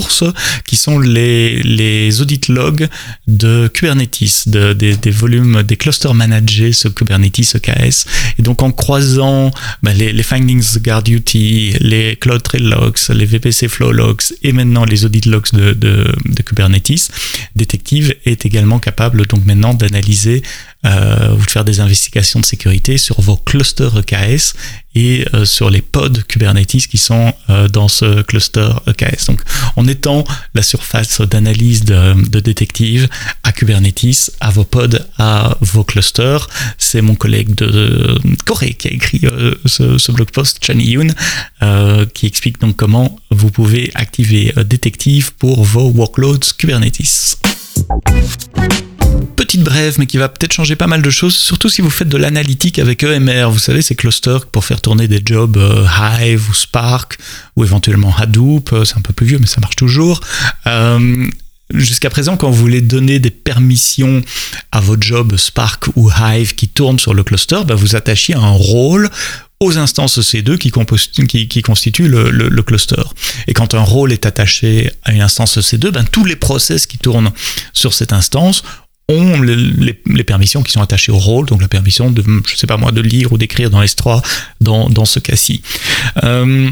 qui 0.65 0.77
sont 0.77 0.99
les, 0.99 1.63
les 1.63 2.21
audit 2.21 2.49
logs 2.49 2.89
de 3.27 3.69
Kubernetes, 3.73 4.49
de, 4.49 4.73
des, 4.73 5.11
volumes, 5.11 5.63
des 5.63 5.77
clusters 5.77 6.15
managés 6.15 6.73
sur 6.73 6.95
Kubernetes 6.95 7.55
EKS. 7.55 8.07
Et 8.39 8.43
donc 8.43 8.63
en 8.63 8.71
croisant 8.71 9.51
bah, 9.83 9.93
les, 9.93 10.23
findings 10.23 10.79
guard 10.79 11.03
duty, 11.03 11.75
les 11.81 12.17
cloud 12.17 12.43
trail 12.43 12.63
logs, 12.63 12.99
les 13.11 13.27
VPC 13.27 13.69
flow 13.69 13.93
logs 13.93 14.23
et 14.43 14.53
maintenant 14.53 14.85
les 14.85 15.05
audit 15.05 15.27
logs 15.27 15.51
de 15.53 16.43
Kubernetes, 16.45 17.11
Detective 17.57 18.15
est 18.25 18.47
également 18.47 18.79
capable 18.79 19.27
donc 19.27 19.45
maintenant 19.45 19.75
d'analyser 19.75 20.43
euh, 20.87 21.35
ou 21.35 21.45
de 21.45 21.51
faire 21.51 21.65
des 21.65 21.81
investigations 21.81 22.39
de 22.39 22.45
sécurité 22.45 22.99
sur 22.99 23.21
vos 23.21 23.37
clusters 23.37 23.99
EKS 23.99 24.55
et 24.95 25.27
euh, 25.35 25.45
sur 25.45 25.71
les 25.71 25.83
pods 25.83 26.23
Kubernetes 26.29 26.87
qui 26.87 26.99
sont 26.99 27.35
euh, 27.51 27.67
dans 27.67 27.89
ce 27.89 28.23
cluster 28.23 28.69
EKS. 28.87 29.27
Donc, 29.27 29.43
en 29.75 29.89
étant 29.89 30.23
la 30.55 30.63
surface 30.63 31.21
d'analyse 31.21 31.85
de, 31.85 32.15
de, 32.31 32.39
détective 32.39 33.09
à 33.43 33.51
Kubernetes, 33.51 34.31
à 34.39 34.51
vos 34.51 34.63
pods, 34.63 35.01
à 35.19 35.57
vos 35.61 35.83
clusters, 35.83 36.49
c'est 36.79 37.01
mon 37.01 37.17
collègue 37.17 37.57
de 37.57 38.17
Corée 38.47 38.75
qui 38.75 38.87
a 38.87 38.93
écrit 38.93 39.23
ce, 39.67 39.99
ce, 39.99 40.13
blog 40.13 40.31
post, 40.31 40.65
Chani 40.65 40.93
Yoon, 40.93 41.09
qui 42.15 42.27
explique 42.27 42.61
donc 42.61 42.77
comment 42.77 43.19
vous 43.33 43.51
pouvez 43.51 43.91
activer 43.97 44.55
détective 44.65 45.35
pour 45.35 45.65
vos 45.65 45.91
workloads 45.91 46.55
Kubernetes 46.57 47.37
petite 49.49 49.63
brève, 49.63 49.97
mais 49.99 50.05
qui 50.05 50.19
va 50.19 50.29
peut-être 50.29 50.53
changer 50.53 50.77
pas 50.77 50.87
mal 50.87 51.01
de 51.01 51.09
choses, 51.09 51.35
surtout 51.35 51.71
si 51.71 51.81
vous 51.81 51.89
faites 51.89 52.09
de 52.09 52.19
l'analytique 52.19 52.79
avec 52.79 53.03
EMR. 53.03 53.47
Vous 53.51 53.59
savez, 53.59 53.81
ces 53.81 53.95
clusters 53.95 54.45
pour 54.45 54.63
faire 54.63 54.83
tourner 54.83 55.09
des 55.09 55.23
jobs 55.25 55.57
euh, 55.57 55.87
Hive 56.21 56.51
ou 56.51 56.55
Spark, 56.55 57.17
ou 57.57 57.65
éventuellement 57.65 58.15
Hadoop, 58.15 58.75
euh, 58.75 58.85
c'est 58.85 58.99
un 58.99 59.01
peu 59.01 59.15
plus 59.15 59.25
vieux, 59.25 59.39
mais 59.41 59.47
ça 59.47 59.63
marche 59.63 59.77
toujours. 59.77 60.21
Euh, 60.67 61.27
jusqu'à 61.73 62.11
présent, 62.11 62.37
quand 62.37 62.51
vous 62.51 62.61
voulez 62.61 62.83
donner 62.83 63.21
des 63.21 63.31
permissions 63.31 64.21
à 64.71 64.81
vos 64.81 64.97
jobs 65.01 65.35
Spark 65.39 65.87
ou 65.97 66.11
Hive 66.11 66.55
qui 66.55 66.69
tournent 66.69 66.99
sur 66.99 67.15
le 67.15 67.25
cluster, 67.25 67.61
bah, 67.67 67.75
vous 67.75 67.97
attachiez 67.97 68.35
un 68.35 68.51
rôle 68.51 69.09
aux 69.61 69.79
instances 69.79 70.19
C2 70.19 70.59
qui, 70.59 70.71
qui, 71.49 71.63
constituent 71.63 72.09
le, 72.09 72.63
cluster. 72.63 73.03
Et 73.47 73.55
quand 73.55 73.73
un 73.73 73.81
rôle 73.81 74.13
est 74.13 74.27
attaché 74.27 74.93
à 75.05 75.13
une 75.13 75.23
instance 75.23 75.59
C2, 75.59 75.91
ben, 75.91 76.05
tous 76.05 76.27
les 76.27 76.37
process 76.37 76.87
qui 76.87 76.99
tournent 76.99 77.33
sur 77.73 77.95
cette 77.95 78.13
instance 78.13 78.63
ont 79.09 79.41
les, 79.41 80.25
permissions 80.25 80.63
qui 80.63 80.73
sont 80.73 80.83
attachées 80.83 81.13
au 81.13 81.19
rôle, 81.19 81.47
donc 81.47 81.63
la 81.63 81.69
permission 81.69 82.11
de, 82.11 82.23
je 82.47 82.57
sais 82.57 82.67
pas 82.67 82.77
moi, 82.77 82.93
de 82.93 83.01
lire 83.01 83.33
ou 83.33 83.39
d'écrire 83.39 83.71
dans 83.71 83.83
S3 83.83 84.23
dans, 84.61 84.91
dans 84.91 85.07
ce 85.07 85.19
cas-ci. 85.19 85.63
Euh, 86.25 86.71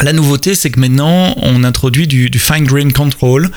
la 0.00 0.12
nouveauté, 0.12 0.54
c'est 0.54 0.70
que 0.70 0.78
maintenant, 0.78 1.34
on 1.38 1.64
introduit 1.64 2.06
du, 2.06 2.30
du 2.30 2.38
fine 2.38 2.64
grain 2.64 2.90
control 2.90 3.50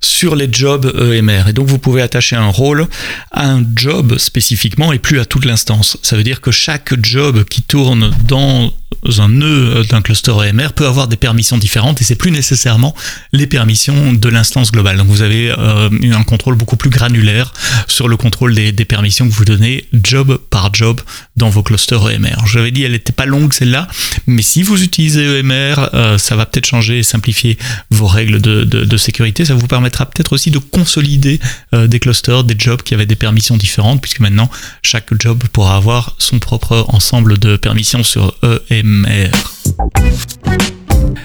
sur 0.00 0.36
les 0.36 0.48
jobs 0.50 0.92
EMR. 0.98 1.48
Et 1.48 1.52
donc, 1.52 1.68
vous 1.68 1.78
pouvez 1.78 2.02
attacher 2.02 2.36
un 2.36 2.48
rôle 2.48 2.86
à 3.30 3.50
un 3.50 3.64
job 3.74 4.18
spécifiquement 4.18 4.92
et 4.92 4.98
plus 4.98 5.20
à 5.20 5.24
toute 5.24 5.44
l'instance. 5.44 5.98
Ça 6.02 6.16
veut 6.16 6.24
dire 6.24 6.40
que 6.40 6.50
chaque 6.50 6.92
job 7.02 7.44
qui 7.44 7.62
tourne 7.62 8.10
dans 8.26 8.72
un 9.18 9.28
nœud 9.28 9.82
d'un 9.88 10.02
cluster 10.02 10.32
EMR 10.32 10.72
peut 10.74 10.86
avoir 10.86 11.08
des 11.08 11.16
permissions 11.16 11.56
différentes 11.56 12.00
et 12.00 12.04
c'est 12.04 12.16
plus 12.16 12.30
nécessairement 12.30 12.94
les 13.32 13.46
permissions 13.46 14.12
de 14.12 14.28
l'instance 14.28 14.72
globale. 14.72 14.98
Donc 14.98 15.06
vous 15.06 15.22
avez 15.22 15.50
euh, 15.50 15.88
un 16.12 16.22
contrôle 16.22 16.54
beaucoup 16.54 16.76
plus 16.76 16.90
granulaire 16.90 17.52
sur 17.86 18.08
le 18.08 18.16
contrôle 18.16 18.54
des, 18.54 18.72
permissions 18.84 19.28
que 19.28 19.32
vous 19.32 19.44
donnez 19.44 19.84
job 19.92 20.38
par 20.50 20.74
job 20.74 21.00
dans 21.36 21.48
vos 21.48 21.62
clusters 21.62 22.10
EMR. 22.10 22.46
Je 22.46 22.58
l'avais 22.58 22.70
dit, 22.72 22.82
elle 22.82 22.92
n'était 22.92 23.12
pas 23.12 23.26
longue 23.26 23.52
celle-là, 23.52 23.86
mais 24.26 24.42
si 24.42 24.62
vous 24.62 24.82
utilisez 24.82 25.38
EMR, 25.38 25.90
euh, 25.94 26.18
ça 26.18 26.34
va 26.34 26.44
peut-être 26.44 26.66
changer 26.66 26.98
et 26.98 27.02
simplifier 27.02 27.56
vos 27.90 28.06
règles 28.06 28.40
de, 28.40 28.96
sécurité. 28.96 29.44
Ça 29.44 29.54
vous 29.54 29.66
permettra 29.90 30.06
peut-être 30.06 30.32
aussi 30.32 30.50
de 30.50 30.58
consolider 30.58 31.40
euh, 31.74 31.86
des 31.86 31.98
clusters, 31.98 32.44
des 32.44 32.54
jobs 32.56 32.82
qui 32.82 32.94
avaient 32.94 33.06
des 33.06 33.16
permissions 33.16 33.56
différentes, 33.56 34.00
puisque 34.00 34.20
maintenant 34.20 34.48
chaque 34.82 35.08
job 35.18 35.42
pourra 35.52 35.76
avoir 35.76 36.14
son 36.18 36.38
propre 36.38 36.84
ensemble 36.88 37.38
de 37.38 37.56
permissions 37.56 38.02
sur 38.02 38.36
EMR. 38.70 39.30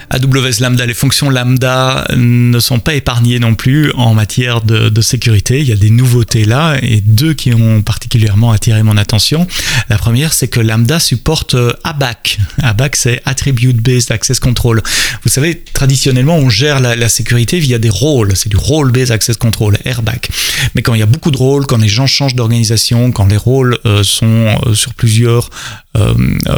AWS 0.10 0.62
Lambda, 0.62 0.86
les 0.86 0.94
fonctions 0.94 1.30
Lambda 1.30 2.06
ne 2.16 2.60
sont 2.60 2.80
pas 2.80 2.94
épargnées 2.94 3.40
non 3.40 3.56
plus 3.56 3.92
en 3.94 4.14
matière 4.14 4.62
de, 4.62 5.02
sécurité. 5.02 5.60
Il 5.60 5.68
y 5.68 5.72
a 5.72 5.76
des 5.76 5.90
nouveautés 5.90 6.46
là 6.46 6.78
et 6.82 7.02
deux 7.02 7.34
qui 7.34 7.54
ont 7.54 7.82
particulièrement 7.82 8.52
attiré 8.52 8.82
mon 8.82 8.98
attention. 8.98 9.46
La 9.90 9.98
première, 9.98 10.34
c'est 10.34 10.48
que 10.48 10.60
Lambda 10.60 11.00
supporte 11.00 11.56
ABAC. 11.84 12.40
ABAC, 12.62 12.96
c'est 12.96 13.22
Attribute 13.26 13.78
Based 13.82 14.12
Access 14.12 14.40
Control. 14.40 14.82
Vous 15.24 15.30
savez, 15.30 15.64
traditionnellement, 15.74 16.38
on 16.38 16.50
gère 16.50 16.80
la, 16.80 17.10
sécurité 17.10 17.60
via 17.60 17.78
des 17.78 17.90
rôles. 17.90 18.36
C'est 18.36 18.50
du 18.50 18.58
Role 18.58 18.92
Based 18.92 19.12
Access 19.12 19.38
Control, 19.38 19.78
RBAC. 19.86 20.30
Mais 20.74 20.82
quand 20.82 20.94
il 20.94 21.00
y 21.00 21.04
a 21.04 21.08
beaucoup 21.08 21.32
de 21.32 21.38
rôles, 21.38 21.66
quand 21.68 21.78
les 21.78 21.88
gens 21.88 22.08
changent 22.08 22.36
d'organisation, 22.36 23.12
quand 23.12 23.28
les 23.28 23.38
rôles 23.38 23.78
euh, 23.86 24.04
sont 24.04 24.26
euh, 24.66 24.74
sur 24.74 24.94
plusieurs 24.94 25.50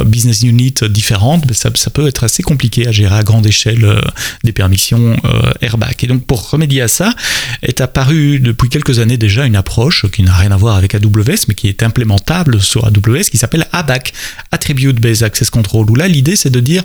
business 0.06 0.42
units 0.42 0.74
différentes, 0.90 1.52
ça, 1.54 1.70
ça, 1.76 1.90
peut 1.90 2.08
être 2.08 2.24
assez 2.24 2.42
compliqué 2.42 2.88
à 2.88 2.92
gérer 2.92 3.14
à 3.14 3.22
grande 3.22 3.37
échelle 3.42 4.00
des 4.44 4.52
permissions 4.52 5.16
airbag. 5.60 5.94
Et 6.02 6.06
donc 6.06 6.24
pour 6.24 6.50
remédier 6.50 6.82
à 6.82 6.88
ça, 6.88 7.14
est 7.62 7.80
apparu 7.80 8.40
depuis 8.40 8.68
quelques 8.68 8.98
années 8.98 9.16
déjà 9.16 9.46
une 9.46 9.56
approche 9.56 10.06
qui 10.10 10.22
n'a 10.22 10.34
rien 10.34 10.52
à 10.52 10.56
voir 10.56 10.76
avec 10.76 10.94
AWS, 10.94 11.46
mais 11.48 11.54
qui 11.54 11.68
est 11.68 11.82
implémentable 11.82 12.60
sur 12.60 12.86
AWS, 12.86 13.24
qui 13.30 13.38
s'appelle 13.38 13.66
ABAC, 13.72 14.12
Attribute 14.52 15.00
Based 15.00 15.22
Access 15.22 15.50
Control, 15.50 15.90
où 15.90 15.94
là 15.94 16.08
l'idée 16.08 16.36
c'est 16.36 16.50
de 16.50 16.60
dire 16.60 16.82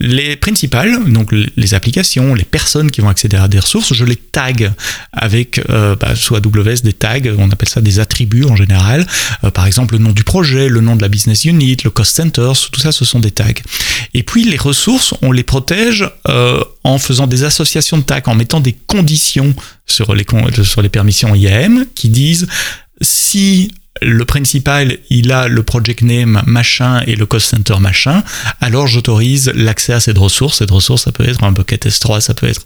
les 0.00 0.36
principales, 0.36 1.10
donc 1.12 1.32
les 1.32 1.74
applications, 1.74 2.34
les 2.34 2.44
personnes 2.44 2.90
qui 2.90 3.00
vont 3.00 3.08
accéder 3.08 3.36
à 3.36 3.48
des 3.48 3.58
ressources, 3.58 3.94
je 3.94 4.04
les 4.04 4.16
tag 4.16 4.72
avec 5.12 5.60
euh, 5.70 5.96
bah, 5.96 6.14
soit 6.14 6.38
AWS 6.38 6.82
des 6.82 6.92
tags, 6.92 7.20
on 7.38 7.50
appelle 7.50 7.68
ça 7.68 7.80
des 7.80 8.00
attributs 8.00 8.44
en 8.44 8.56
général, 8.56 9.06
euh, 9.44 9.50
par 9.50 9.66
exemple 9.66 9.94
le 9.94 10.00
nom 10.00 10.12
du 10.12 10.24
projet, 10.24 10.68
le 10.68 10.80
nom 10.80 10.96
de 10.96 11.02
la 11.02 11.08
business 11.08 11.44
unit, 11.44 11.76
le 11.84 11.90
cost 11.90 12.16
center, 12.16 12.52
tout 12.72 12.80
ça 12.80 12.92
ce 12.92 13.04
sont 13.04 13.20
des 13.20 13.30
tags. 13.30 13.46
Et 14.14 14.22
puis 14.22 14.44
les 14.44 14.56
ressources, 14.56 15.14
on 15.22 15.32
les 15.32 15.42
protège 15.42 15.95
euh, 16.28 16.62
en 16.84 16.98
faisant 16.98 17.26
des 17.26 17.44
associations 17.44 17.98
de 17.98 18.02
tags, 18.02 18.22
en 18.26 18.34
mettant 18.34 18.60
des 18.60 18.72
conditions 18.86 19.54
sur 19.86 20.14
les, 20.14 20.26
sur 20.62 20.82
les 20.82 20.88
permissions 20.88 21.34
IAM 21.34 21.86
qui 21.94 22.08
disent 22.08 22.46
si 23.00 23.72
le 24.02 24.24
principal, 24.24 24.98
il 25.10 25.32
a 25.32 25.48
le 25.48 25.62
project 25.62 26.02
name 26.02 26.42
machin 26.46 27.02
et 27.06 27.16
le 27.16 27.26
cost 27.26 27.48
center 27.48 27.76
machin, 27.80 28.22
alors 28.60 28.86
j'autorise 28.86 29.52
l'accès 29.54 29.92
à 29.92 30.00
cette 30.00 30.18
ressource. 30.18 30.58
Cette 30.58 30.70
ressource, 30.70 31.04
ça 31.04 31.12
peut 31.12 31.26
être 31.28 31.42
un 31.44 31.52
bucket 31.52 31.86
S3, 31.86 32.20
ça 32.20 32.34
peut 32.34 32.46
être 32.46 32.62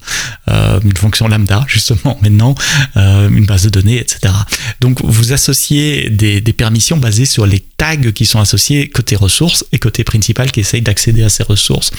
euh, 0.49 0.79
une 0.83 0.95
fonction 0.97 1.27
lambda, 1.27 1.63
justement, 1.67 2.17
maintenant, 2.21 2.55
euh, 2.97 3.29
une 3.29 3.45
base 3.45 3.63
de 3.63 3.69
données, 3.69 3.99
etc. 3.99 4.33
Donc, 4.79 4.99
vous 5.03 5.33
associez 5.33 6.09
des, 6.09 6.41
permissions 6.51 6.97
basées 6.97 7.25
sur 7.25 7.45
les 7.45 7.59
tags 7.59 8.11
qui 8.13 8.25
sont 8.25 8.39
associés 8.39 8.89
côté 8.89 9.15
ressources 9.15 9.65
et 9.71 9.79
côté 9.79 10.03
principal 10.03 10.51
qui 10.51 10.59
essaye 10.59 10.81
d'accéder 10.81 11.23
à 11.23 11.29
ces 11.29 11.43
ressources. 11.43 11.91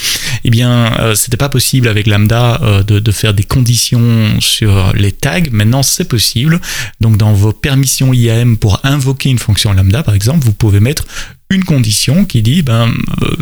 Eh 0.45 0.51
bien, 0.51 0.93
euh, 1.01 1.15
c'était 1.15 1.39
pas 1.39 1.49
possible 1.49 1.89
avec 1.89 2.07
lambda 2.07 2.61
de, 2.87 2.99
de 2.99 3.13
faire 3.13 3.33
des 3.33 3.45
conditions 3.45 4.41
sur 4.41 4.93
les 4.93 5.11
tags. 5.11 5.41
Maintenant, 5.51 5.83
c'est 5.83 6.05
possible. 6.05 6.61
Donc, 7.01 7.17
dans 7.17 7.33
vos 7.33 7.53
permissions 7.53 8.13
IAM 8.13 8.59
pour 8.59 8.81
invoquer 8.85 9.22
une 9.31 9.39
fonction 9.39 9.73
lambda, 9.73 10.03
par 10.03 10.15
exemple, 10.15 10.45
vous 10.45 10.53
pouvez 10.53 10.81
mettre 10.81 11.05
une 11.51 11.65
condition 11.65 12.25
qui 12.25 12.43
dit 12.43 12.63
ben, 12.63 12.93
euh, 13.23 13.37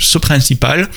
ce, 0.00 0.18
principal 0.18 0.88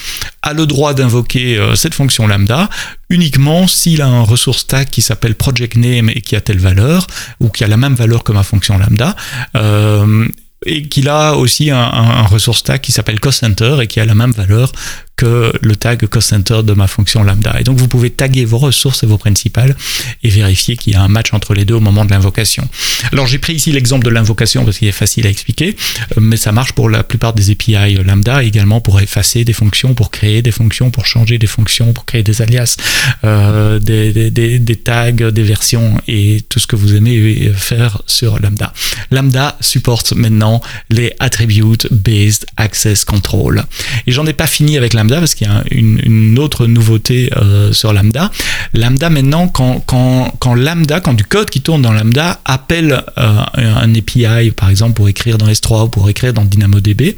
a 0.41 0.53
le 0.53 0.65
droit 0.65 0.93
d'invoquer 0.93 1.57
euh, 1.57 1.75
cette 1.75 1.93
fonction 1.93 2.27
lambda 2.27 2.69
uniquement 3.09 3.67
s'il 3.67 4.01
a 4.01 4.07
un 4.07 4.23
ressource 4.23 4.65
tag 4.67 4.89
qui 4.89 5.01
s'appelle 5.01 5.35
project 5.35 5.77
name 5.77 6.09
et 6.09 6.21
qui 6.21 6.35
a 6.35 6.41
telle 6.41 6.59
valeur 6.59 7.07
ou 7.39 7.49
qui 7.49 7.63
a 7.63 7.67
la 7.67 7.77
même 7.77 7.93
valeur 7.93 8.23
que 8.23 8.31
ma 8.31 8.43
fonction 8.43 8.77
lambda. 8.77 9.15
Euh, 9.55 10.27
et 10.63 10.87
qu'il 10.87 11.09
a 11.09 11.33
aussi 11.33 11.71
un, 11.71 11.79
un, 11.79 12.21
ressource 12.21 12.61
tag 12.63 12.81
qui 12.81 12.91
s'appelle 12.91 13.19
cost 13.19 13.39
center 13.39 13.77
et 13.81 13.87
qui 13.87 13.99
a 13.99 14.05
la 14.05 14.13
même 14.13 14.31
valeur 14.31 14.71
que 15.15 15.53
le 15.61 15.75
tag 15.75 16.05
cost 16.07 16.29
center 16.29 16.61
de 16.63 16.73
ma 16.73 16.87
fonction 16.87 17.23
lambda. 17.23 17.55
Et 17.59 17.63
donc 17.63 17.77
vous 17.77 17.87
pouvez 17.87 18.09
taguer 18.09 18.45
vos 18.45 18.57
ressources 18.57 19.03
et 19.03 19.05
vos 19.05 19.17
principales 19.17 19.75
et 20.23 20.29
vérifier 20.29 20.77
qu'il 20.77 20.93
y 20.93 20.95
a 20.95 21.01
un 21.01 21.07
match 21.07 21.33
entre 21.33 21.53
les 21.53 21.65
deux 21.65 21.75
au 21.75 21.79
moment 21.79 22.05
de 22.05 22.11
l'invocation. 22.11 22.67
Alors 23.11 23.27
j'ai 23.27 23.37
pris 23.37 23.53
ici 23.53 23.71
l'exemple 23.71 24.05
de 24.05 24.09
l'invocation 24.09 24.65
parce 24.65 24.77
qu'il 24.79 24.87
est 24.87 24.93
facile 24.93 25.27
à 25.27 25.29
expliquer, 25.29 25.75
euh, 26.17 26.21
mais 26.21 26.37
ça 26.37 26.51
marche 26.51 26.73
pour 26.73 26.89
la 26.89 27.03
plupart 27.03 27.33
des 27.33 27.51
API 27.51 27.95
lambda, 28.03 28.43
également 28.43 28.81
pour 28.81 28.99
effacer 28.99 29.43
des 29.45 29.53
fonctions, 29.53 29.93
pour 29.93 30.11
créer 30.11 30.41
des 30.41 30.51
fonctions, 30.51 30.91
pour 30.91 31.05
changer 31.05 31.37
des 31.37 31.47
fonctions, 31.47 31.93
pour 31.93 32.05
créer 32.05 32.23
des 32.23 32.41
alias, 32.41 32.77
euh, 33.23 33.79
des, 33.79 34.31
des, 34.31 34.75
tags, 34.75 35.11
des 35.11 35.43
versions 35.43 36.01
et 36.07 36.41
tout 36.49 36.59
ce 36.59 36.67
que 36.67 36.75
vous 36.75 36.95
aimez 36.95 37.51
faire 37.55 38.01
sur 38.07 38.39
lambda. 38.39 38.73
Lambda 39.11 39.57
supporte 39.61 40.13
maintenant 40.13 40.61
les 40.89 41.13
attribute 41.19 41.87
based 41.91 42.45
access 42.57 43.05
control. 43.05 43.63
Et 44.07 44.11
j'en 44.11 44.25
ai 44.25 44.33
pas 44.33 44.47
fini 44.47 44.77
avec 44.77 44.93
lambda 45.01 45.19
parce 45.19 45.35
qu'il 45.35 45.47
y 45.47 45.49
a 45.49 45.63
une, 45.71 46.39
autre 46.39 46.65
nouveauté 46.65 47.29
euh, 47.35 47.73
sur 47.73 47.93
Lambda. 47.93 48.31
Lambda 48.73 49.09
maintenant, 49.09 49.47
quand, 49.47 49.83
quand, 49.85 50.33
quand, 50.39 50.55
Lambda, 50.55 50.99
quand 50.99 51.13
du 51.13 51.23
code 51.23 51.49
qui 51.49 51.61
tourne 51.61 51.81
dans 51.81 51.91
Lambda 51.91 52.39
appelle 52.45 53.03
euh, 53.17 53.41
un 53.55 53.93
API, 53.95 54.51
par 54.51 54.69
exemple 54.69 54.93
pour 54.93 55.09
écrire 55.09 55.37
dans 55.37 55.47
S3 55.47 55.85
ou 55.85 55.89
pour 55.89 56.09
écrire 56.09 56.33
dans 56.33 56.45
DynamoDB, 56.45 57.15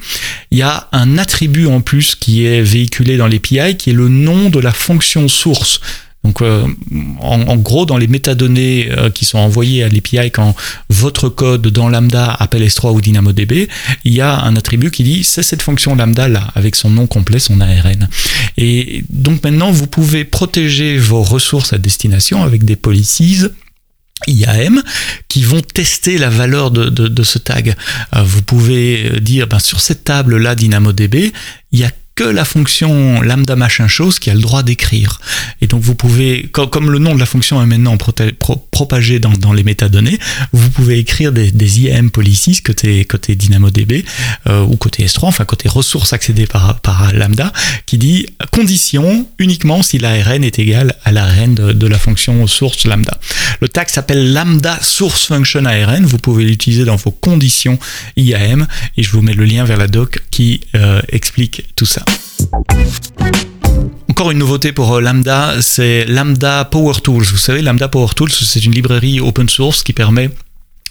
il 0.51 0.57
y 0.57 0.61
a 0.61 0.87
un 0.91 1.17
attribut 1.17 1.67
en 1.67 1.81
plus 1.81 2.15
qui 2.15 2.45
est 2.45 2.61
véhiculé 2.61 3.17
dans 3.17 3.27
l'API 3.27 3.75
qui 3.77 3.91
est 3.91 3.93
le 3.93 4.09
nom 4.09 4.49
de 4.49 4.59
la 4.59 4.71
fonction 4.71 5.27
source. 5.27 5.79
Donc, 6.23 6.41
euh, 6.41 6.65
en, 7.19 7.57
gros, 7.57 7.85
dans 7.85 7.97
les 7.97 8.07
métadonnées 8.07 8.89
euh, 8.91 9.09
qui 9.09 9.25
sont 9.25 9.39
envoyées 9.39 9.83
à 9.83 9.89
l'API 9.89 10.31
quand 10.31 10.55
votre 10.89 11.27
code 11.27 11.67
dans 11.67 11.89
Lambda 11.89 12.33
appelle 12.39 12.63
S3 12.63 12.93
ou 12.93 13.01
DynamoDB, 13.01 13.67
il 14.05 14.13
y 14.13 14.21
a 14.21 14.39
un 14.41 14.55
attribut 14.55 14.89
qui 14.89 15.03
dit 15.03 15.23
c'est 15.25 15.43
cette 15.43 15.61
fonction 15.61 15.95
Lambda 15.95 16.29
là, 16.29 16.47
avec 16.55 16.75
son 16.75 16.89
nom 16.89 17.07
complet, 17.07 17.39
son 17.39 17.59
ARN. 17.59 18.07
Et 18.57 19.03
donc 19.09 19.43
maintenant, 19.43 19.71
vous 19.71 19.87
pouvez 19.87 20.23
protéger 20.23 20.97
vos 20.97 21.23
ressources 21.23 21.73
à 21.73 21.77
destination 21.77 22.41
avec 22.43 22.63
des 22.63 22.77
policies 22.77 23.47
IAM 24.27 24.81
qui 25.27 25.43
vont 25.43 25.61
tester 25.61 26.17
la 26.17 26.29
valeur 26.29 26.71
de, 26.71 27.23
ce 27.23 27.37
tag. 27.37 27.75
Euh, 28.15 28.23
vous 28.23 28.41
pouvez 28.43 29.19
dire 29.19 29.47
ben, 29.47 29.59
sur 29.59 29.81
cette 29.81 30.03
table 30.05 30.37
là 30.37 30.55
DynamoDB, 30.55 31.33
il 31.71 31.79
y 31.79 31.83
a 31.83 31.91
que 32.15 32.23
la 32.23 32.45
fonction 32.45 33.21
lambda 33.21 33.55
machin 33.55 33.87
chose 33.87 34.19
qui 34.19 34.29
a 34.29 34.35
le 34.35 34.41
droit 34.41 34.61
d'écrire. 34.63 35.19
Et 35.61 35.67
donc 35.67 35.81
vous 35.81 35.95
pouvez, 35.95 36.49
comme 36.51 36.91
le 36.91 36.99
nom 36.99 37.15
de 37.15 37.19
la 37.19 37.25
fonction 37.25 37.61
est 37.61 37.65
maintenant 37.65 37.97
propagé 37.97 39.19
dans, 39.19 39.53
les 39.53 39.63
métadonnées, 39.63 40.19
vous 40.51 40.69
pouvez 40.69 40.99
écrire 40.99 41.31
des, 41.31 41.79
IAM 41.79 42.11
policies 42.11 42.61
côté, 42.61 43.03
côté 43.05 43.35
DynamoDB 43.35 44.05
euh, 44.47 44.61
ou 44.61 44.75
côté 44.77 45.05
S3, 45.05 45.25
enfin 45.25 45.45
côté 45.45 45.67
ressources 45.67 46.13
accédées 46.13 46.45
par, 46.45 46.79
lambda, 47.13 47.51
qui 47.85 47.97
dit 47.97 48.27
condition 48.51 49.27
uniquement 49.39 49.81
si 49.81 49.97
l'ARN 49.97 50.43
est 50.43 50.59
égal 50.59 50.95
à 51.03 51.11
l'ARN 51.11 51.55
de, 51.55 51.73
de 51.73 51.87
la 51.87 51.97
fonction 51.97 52.45
source 52.47 52.85
lambda. 52.85 53.17
Le 53.59 53.69
tag 53.69 53.89
s'appelle 53.89 54.33
lambda 54.33 54.79
source 54.81 55.25
function 55.25 55.65
ARN, 55.65 56.05
vous 56.05 56.19
pouvez 56.19 56.45
l'utiliser 56.45 56.85
dans 56.85 56.95
vos 56.95 57.11
conditions 57.11 57.79
IAM 58.17 58.67
et 58.97 59.03
je 59.03 59.11
vous 59.11 59.21
mets 59.21 59.33
le 59.33 59.45
lien 59.45 59.63
vers 59.63 59.77
la 59.77 59.87
doc 59.87 60.23
qui 60.29 60.61
euh, 60.75 61.01
explique 61.09 61.63
tout 61.75 61.85
ça. 61.85 62.02
Encore 64.09 64.31
une 64.31 64.37
nouveauté 64.37 64.71
pour 64.71 64.93
euh, 64.93 65.01
Lambda, 65.01 65.61
c'est 65.61 66.05
Lambda 66.05 66.65
Power 66.65 66.93
Tools. 67.03 67.23
Vous 67.23 67.37
savez, 67.37 67.61
Lambda 67.61 67.87
Power 67.87 68.09
Tools, 68.15 68.31
c'est 68.31 68.63
une 68.63 68.71
librairie 68.71 69.19
open 69.19 69.49
source 69.49 69.83
qui 69.83 69.93
permet 69.93 70.29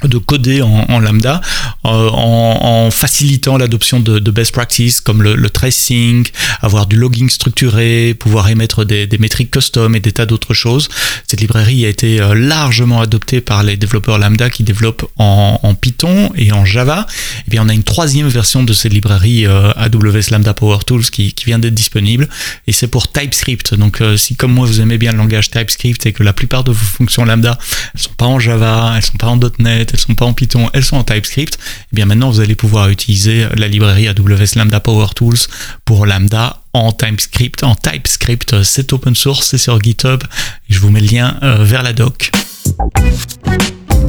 de 0.09 0.19
coder 0.19 0.63
en, 0.63 0.99
lambda 1.01 1.41
euh, 1.85 2.11
en, 2.11 2.91
facilitant 2.91 3.57
l'adoption 3.57 4.01
de, 4.01 4.31
best 4.31 4.53
practices 4.53 5.01
comme 5.01 5.23
le, 5.23 5.51
tracing, 5.51 6.27
avoir 6.61 6.87
du 6.87 6.97
logging 6.97 7.29
structuré, 7.29 8.15
pouvoir 8.19 8.49
émettre 8.49 8.85
des, 8.85 9.09
métriques 9.19 9.51
custom 9.51 9.95
et 9.95 10.01
des 10.01 10.13
tas 10.13 10.27
d'autres 10.27 10.55
choses. 10.55 10.89
Cette 11.27 11.41
librairie 11.41 11.85
a 11.85 11.89
été 11.89 12.21
euh, 12.21 12.35
largement 12.35 13.01
adoptée 13.01 13.41
par 13.41 13.63
les 13.63 13.77
développeurs 13.77 14.19
lambda 14.19 14.51
qui 14.51 14.63
développent 14.63 15.11
en, 15.19 15.59
Python 15.81 16.31
et 16.37 16.53
en 16.53 16.65
Java. 16.65 17.07
Et 17.47 17.51
bien 17.51 17.65
on 17.65 17.69
a 17.69 17.75
une 17.75 17.83
troisième 17.83 18.29
version 18.29 18.63
de 18.63 18.73
cette 18.73 18.93
librairie 18.93 19.47
euh, 19.47 19.73
AWS 19.77 20.31
Lambda 20.31 20.55
Power 20.55 20.79
Tools 20.87 21.05
qui, 21.05 21.35
vient 21.45 21.59
d'être 21.59 21.75
disponible 21.75 22.29
et 22.69 22.73
c'est 22.73 22.87
pour 22.87 23.11
TypeScript. 23.11 23.75
Donc 23.75 24.01
si 24.17 24.37
comme 24.37 24.53
moi 24.53 24.67
vous 24.67 24.81
aimez 24.81 24.97
bien 24.97 25.13
le 25.13 25.19
langage 25.19 25.51
TypeScript 25.51 26.07
et 26.07 26.13
que 26.13 26.23
la 26.23 26.33
plupart 26.33 26.63
de 26.63 26.71
vos 26.71 26.85
fonctions 26.85 27.25
lambda 27.25 27.59
elles 27.95 28.01
sont 28.01 28.15
pas 28.17 28.27
en 28.27 28.39
Java, 28.39 28.95
elles 28.97 29.03
sont 29.03 29.19
pas 29.19 29.27
en 29.27 29.39
.NET, 29.59 29.92
elles 29.93 30.01
sont 30.01 30.15
pas 30.15 30.25
en 30.25 30.33
Python, 30.33 30.71
elles 30.73 30.85
sont 30.85 30.97
en 30.97 31.05
TypeScript, 31.05 31.55
et 31.55 31.59
eh 31.93 31.97
bien 31.97 32.07
maintenant 32.07 32.31
vous 32.31 32.41
allez 32.41 32.55
pouvoir 32.55 32.89
utiliser 32.89 33.47
la 33.57 33.69
librairie 33.69 34.09
AWS 34.09 34.57
Lambda 34.57 34.81
Power 34.81 35.09
Tools 35.15 35.39
pour 35.85 36.07
Lambda 36.07 36.63
en 36.73 36.93
TypeScript. 36.93 37.63
En 37.65 37.75
TypeScript, 37.75 38.63
c'est 38.63 38.93
open 38.93 39.15
source, 39.15 39.49
c'est 39.49 39.59
sur 39.59 39.81
GitHub, 39.81 40.23
je 40.69 40.79
vous 40.79 40.91
mets 40.91 41.01
le 41.01 41.07
lien 41.07 41.37
euh, 41.43 41.65
vers 41.65 41.83
la 41.83 41.93
doc. 41.93 42.31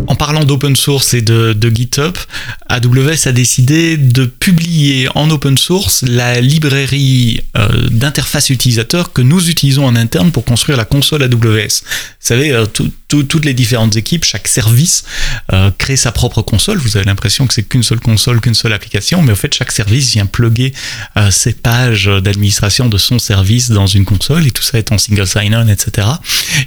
En 0.07 0.15
parlant 0.15 0.43
d'open 0.43 0.75
source 0.75 1.13
et 1.13 1.21
de, 1.21 1.55
GitHub, 1.73 2.15
AWS 2.69 3.27
a 3.27 3.31
décidé 3.31 3.97
de 3.97 4.25
publier 4.25 5.07
en 5.15 5.29
open 5.29 5.57
source 5.57 6.03
la 6.03 6.41
librairie 6.41 7.41
euh, 7.57 7.89
d'interface 7.89 8.49
utilisateur 8.49 9.13
que 9.13 9.21
nous 9.21 9.49
utilisons 9.49 9.85
en 9.85 9.95
interne 9.95 10.31
pour 10.31 10.43
construire 10.43 10.77
la 10.77 10.85
console 10.85 11.23
AWS. 11.23 11.81
Vous 11.81 12.19
savez, 12.19 12.51
euh, 12.51 12.65
toutes 13.21 13.45
les 13.45 13.53
différentes 13.53 13.95
équipes, 13.95 14.25
chaque 14.25 14.47
service 14.47 15.03
euh, 15.51 15.69
crée 15.77 15.95
sa 15.95 16.11
propre 16.11 16.41
console. 16.41 16.79
Vous 16.79 16.97
avez 16.97 17.05
l'impression 17.05 17.45
que 17.45 17.53
c'est 17.53 17.63
qu'une 17.63 17.83
seule 17.83 17.99
console, 17.99 18.41
qu'une 18.41 18.55
seule 18.55 18.73
application, 18.73 19.21
mais 19.21 19.33
en 19.33 19.35
fait, 19.35 19.53
chaque 19.53 19.71
service 19.71 20.11
vient 20.11 20.25
plugger 20.25 20.73
ses 21.29 21.53
pages 21.53 22.05
d'administration 22.05 22.87
de 22.89 22.97
son 22.97 23.19
service 23.19 23.69
dans 23.69 23.87
une 23.87 24.05
console 24.05 24.47
et 24.47 24.51
tout 24.51 24.63
ça 24.63 24.77
est 24.77 24.91
en 24.91 24.97
single 24.97 25.27
sign-on, 25.27 25.67
etc. 25.67 26.07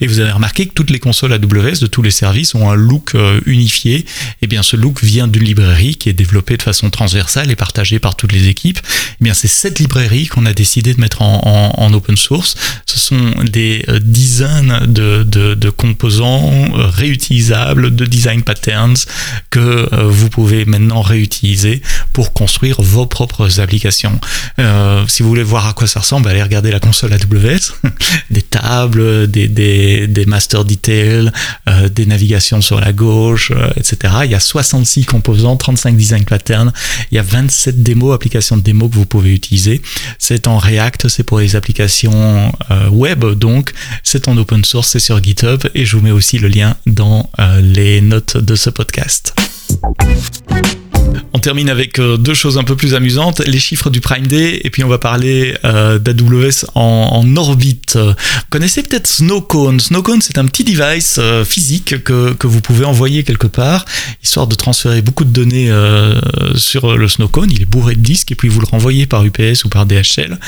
Et 0.00 0.06
vous 0.06 0.20
avez 0.20 0.30
remarqué 0.30 0.66
que 0.66 0.72
toutes 0.72 0.90
les 0.90 0.98
consoles 0.98 1.32
AWS 1.32 1.80
de 1.80 1.86
tous 1.86 2.02
les 2.02 2.10
services 2.10 2.54
ont 2.54 2.70
un 2.70 2.74
look 2.74 3.14
euh, 3.14 3.40
unifié. 3.46 3.96
Et 3.96 4.04
eh 4.42 4.46
bien, 4.46 4.62
ce 4.62 4.76
look 4.76 5.02
vient 5.02 5.28
d'une 5.28 5.44
librairie 5.44 5.96
qui 5.96 6.08
est 6.08 6.12
développée 6.12 6.56
de 6.56 6.62
façon 6.62 6.90
transversale 6.90 7.50
et 7.50 7.56
partagée 7.56 7.98
par 7.98 8.16
toutes 8.16 8.32
les 8.32 8.48
équipes. 8.48 8.78
Eh 9.20 9.24
bien, 9.24 9.34
c'est 9.34 9.48
cette 9.48 9.78
librairie 9.78 10.26
qu'on 10.26 10.46
a 10.46 10.52
décidé 10.52 10.94
de 10.94 11.00
mettre 11.00 11.22
en, 11.22 11.92
open 11.92 12.16
source. 12.16 12.56
Ce 12.84 12.98
sont 12.98 13.30
des 13.44 13.84
euh, 13.88 13.98
dizaines 14.02 14.80
de, 14.86 15.70
composants 15.70 16.35
100% 16.36 16.72
réutilisables 16.72 17.94
de 17.94 18.06
design 18.06 18.42
patterns 18.42 18.96
que 19.50 19.88
vous 20.04 20.28
pouvez 20.28 20.64
maintenant 20.64 21.02
réutiliser 21.02 21.82
pour 22.16 22.32
construire 22.32 22.80
vos 22.80 23.04
propres 23.04 23.60
applications. 23.60 24.18
si 25.06 25.22
vous 25.22 25.28
voulez 25.28 25.42
voir 25.42 25.66
à 25.66 25.74
quoi 25.74 25.86
ça 25.86 26.00
ressemble, 26.00 26.30
allez 26.30 26.42
regarder 26.42 26.70
la 26.70 26.80
console 26.80 27.12
AWS, 27.12 27.74
des 28.30 28.40
tables, 28.40 29.30
des, 29.30 29.48
des, 29.48 30.06
des 30.06 30.24
master 30.24 30.64
details, 30.64 31.30
des 31.90 32.06
navigations 32.06 32.62
sur 32.62 32.80
la 32.80 32.94
gauche, 32.94 33.52
etc. 33.76 34.14
Il 34.24 34.30
y 34.30 34.34
a 34.34 34.40
66 34.40 35.04
composants, 35.04 35.58
35 35.58 35.94
design 35.94 36.24
patterns, 36.24 36.72
il 37.10 37.16
y 37.16 37.18
a 37.18 37.22
27 37.22 37.82
démos, 37.82 38.14
applications 38.14 38.56
de 38.56 38.62
démos 38.62 38.90
que 38.90 38.94
vous 38.94 39.04
pouvez 39.04 39.34
utiliser. 39.34 39.82
C'est 40.18 40.46
en 40.46 40.56
React, 40.56 41.08
c'est 41.08 41.22
pour 41.22 41.40
les 41.40 41.54
applications 41.54 42.50
euh, 42.70 42.88
web, 42.88 43.26
donc 43.26 43.74
c'est 44.02 44.28
en 44.28 44.38
open 44.38 44.64
source, 44.64 44.88
c'est 44.88 45.00
sur 45.00 45.22
GitHub 45.22 45.60
et 45.74 45.84
je 45.84 45.96
vous 45.98 46.02
mets 46.02 46.12
aussi 46.12 46.38
le 46.38 46.48
lien 46.48 46.76
dans 46.86 47.28
euh, 47.38 47.60
les 47.60 48.00
notes 48.00 48.38
de 48.38 48.54
ce 48.54 48.70
podcast. 48.70 49.34
On 51.32 51.38
termine 51.38 51.68
avec 51.68 51.98
euh, 51.98 52.16
deux 52.16 52.34
choses 52.34 52.56
un 52.56 52.64
peu 52.64 52.76
plus 52.76 52.94
amusantes, 52.94 53.40
les 53.40 53.58
chiffres 53.58 53.90
du 53.90 54.00
Prime 54.00 54.26
Day, 54.26 54.60
et 54.64 54.70
puis 54.70 54.82
on 54.84 54.88
va 54.88 54.98
parler 54.98 55.54
euh, 55.64 55.98
d'AWS 55.98 56.64
en, 56.74 57.36
orbite. 57.36 57.96
Vous 57.96 58.14
connaissez 58.48 58.82
peut-être 58.82 59.06
Snowcone. 59.06 59.78
Snowcone, 59.78 60.22
c'est 60.22 60.38
un 60.38 60.46
petit 60.46 60.64
device 60.64 61.16
euh, 61.18 61.44
physique 61.44 62.02
que, 62.04 62.32
que, 62.32 62.46
vous 62.46 62.60
pouvez 62.62 62.84
envoyer 62.86 63.22
quelque 63.22 63.46
part, 63.46 63.84
histoire 64.22 64.46
de 64.46 64.54
transférer 64.54 65.02
beaucoup 65.02 65.24
de 65.24 65.30
données 65.30 65.70
sur 66.54 66.96
le 66.96 67.08
Snowcone. 67.08 67.50
Il 67.50 67.60
est 67.60 67.66
bourré 67.66 67.96
de 67.96 68.00
disques, 68.00 68.32
et 68.32 68.34
puis 68.34 68.48
vous 68.48 68.60
le 68.60 68.66
renvoyez 68.66 69.06
par 69.06 69.24
UPS 69.24 69.64
ou 69.64 69.68
par 69.68 69.84
DHL, 69.84 70.38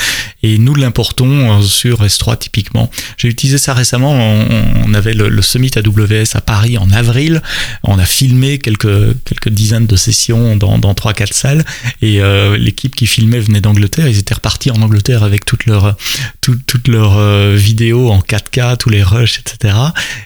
et 0.43 0.57
nous 0.57 0.73
l'importons 0.73 1.61
sur 1.61 2.03
S3 2.03 2.37
typiquement. 2.37 2.89
J'ai 3.17 3.27
utilisé 3.27 3.57
ça 3.57 3.73
récemment, 3.73 4.13
on, 4.13 4.93
avait 4.93 5.13
le, 5.13 5.29
le, 5.29 5.41
Summit 5.41 5.71
AWS 5.75 6.35
à 6.35 6.41
Paris 6.41 6.77
en 6.77 6.89
avril, 6.91 7.41
on 7.83 7.99
a 7.99 8.05
filmé 8.05 8.57
quelques, 8.57 9.13
quelques 9.25 9.49
dizaines 9.49 9.85
de 9.85 9.95
sessions 9.95 10.48
dans, 10.55 10.77
dans 10.77 10.93
3-4 10.93 11.33
salles 11.33 11.65
et 12.01 12.21
euh, 12.21 12.57
l'équipe 12.57 12.95
qui 12.95 13.07
filmait 13.07 13.39
venait 13.39 13.61
d'Angleterre. 13.61 14.07
Ils 14.07 14.17
étaient 14.17 14.33
repartis 14.33 14.71
en 14.71 14.81
Angleterre 14.81 15.23
avec 15.23 15.45
toutes 15.45 15.65
leurs 15.65 15.95
toutes 16.41 16.87
leurs 16.87 17.17
euh, 17.17 17.55
vidéos 17.55 18.09
en 18.09 18.19
4K, 18.19 18.77
tous 18.77 18.89
les 18.89 19.03
rushs, 19.03 19.39
etc. 19.39 19.75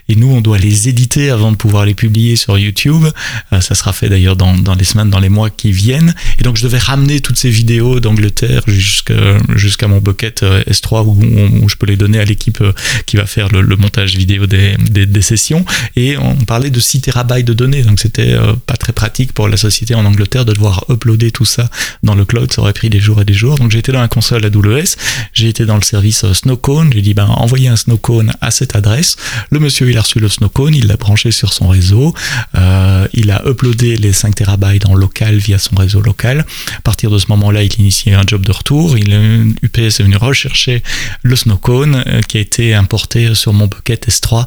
Et 0.08 0.16
nous, 0.16 0.32
on 0.32 0.42
doit 0.42 0.58
les 0.58 0.88
éditer 0.88 1.30
avant 1.30 1.52
de 1.52 1.58
pouvoir 1.58 1.86
les 1.86 1.94
publier 1.94 2.36
sur 2.36 2.58
YouTube. 2.58 3.06
Euh, 3.52 3.62
ça 3.62 3.76
sera 3.76 3.92
fait 3.92 4.10
d'ailleurs 4.10 4.36
dans, 4.36 4.56
dans, 4.56 4.76
les 4.76 4.86
semaines, 4.86 5.10
dans 5.10 5.20
les 5.20 5.30
mois 5.30 5.50
qui 5.50 5.72
viennent. 5.72 6.16
Et 6.40 6.44
donc, 6.44 6.58
je 6.58 6.64
devais 6.64 6.78
ramener 6.78 7.20
toutes 7.20 7.38
ces 7.38 7.50
vidéos 7.50 8.00
d'Angleterre 8.00 8.62
jusqu'à 8.68 9.14
jusqu'à 9.56 9.88
mon 9.88 10.00
bucket 10.00 10.44
S3 10.44 11.06
où, 11.06 11.64
où, 11.64 11.70
je 11.70 11.76
peux 11.76 11.86
les 11.86 11.98
donner 11.98 12.20
à 12.20 12.26
l'équipe 12.26 12.64
qui 13.06 13.18
va 13.18 13.26
faire 13.26 13.50
le, 13.50 13.76
montage 13.76 14.16
vidéo 14.16 14.46
des, 14.46 14.76
des, 14.90 15.06
des, 15.06 15.22
sessions. 15.22 15.66
Et 15.96 16.18
on 16.18 16.36
parlait 16.36 16.70
de 16.70 16.80
6 16.80 17.02
terabytes 17.02 17.46
de 17.46 17.54
données. 17.54 17.82
Donc, 17.82 18.00
c'était 18.00 18.36
pas 18.66 18.78
très 18.78 18.94
pratique 18.94 19.34
pour 19.34 19.48
la 19.48 19.58
société 19.58 19.96
en 19.96 20.06
Angleterre 20.06 20.13
de 20.16 20.44
devoir 20.44 20.86
uploader 20.90 21.32
tout 21.32 21.46
ça 21.46 21.70
dans 22.02 22.16
le 22.16 22.26
cloud, 22.26 22.52
ça 22.52 22.62
aurait 22.62 22.74
pris 22.74 22.90
des 22.90 23.00
jours 23.00 23.22
et 23.22 23.26
des 23.26 23.34
jours. 23.34 23.56
Donc 23.58 23.72
j'ai 23.72 23.80
été 23.80 23.92
dans 23.92 24.02
la 24.02 24.08
console 24.08 24.46
AWS, 24.46 24.96
j'ai 25.34 25.50
été 25.50 25.66
dans 25.66 25.76
le 25.76 25.82
service 25.82 26.24
euh, 26.24 26.34
Snowcone, 26.34 26.92
j'ai 26.94 27.02
dit 27.02 27.14
ben 27.14 27.26
envoyez 27.26 27.68
un 27.68 27.76
Snowcone 27.76 28.34
à 28.42 28.52
cette 28.52 28.76
adresse. 28.76 29.16
Le 29.50 29.60
monsieur 29.60 29.90
il 29.90 29.98
a 29.98 30.02
reçu 30.02 30.20
le 30.20 30.30
Snowcone, 30.30 30.76
il 30.76 30.88
l'a 30.88 30.98
branché 30.98 31.32
sur 31.32 31.54
son 31.54 31.68
réseau, 31.68 32.14
euh, 32.56 33.08
il 33.14 33.32
a 33.32 33.44
uploadé 33.48 33.96
les 33.96 34.14
5 34.14 34.36
terabytes 34.36 34.86
en 34.86 34.96
local 34.96 35.38
via 35.38 35.58
son 35.58 35.76
réseau 35.76 36.02
local. 36.02 36.46
À 36.78 36.82
partir 36.82 37.10
de 37.10 37.18
ce 37.18 37.28
moment-là, 37.30 37.64
il 37.64 37.74
initiait 37.80 38.14
un 38.14 38.24
job 38.26 38.46
de 38.46 38.52
retour. 38.52 38.98
Il, 38.98 39.56
UPS 39.62 40.00
est 40.00 40.04
venu 40.04 40.18
rechercher 40.18 40.84
le 41.22 41.36
Snowcone 41.36 42.04
euh, 42.08 42.22
qui 42.22 42.38
a 42.38 42.42
été 42.42 42.74
importé 42.74 43.36
sur 43.36 43.54
mon 43.54 43.68
bucket 43.68 44.08
S3 44.08 44.42
euh, 44.42 44.44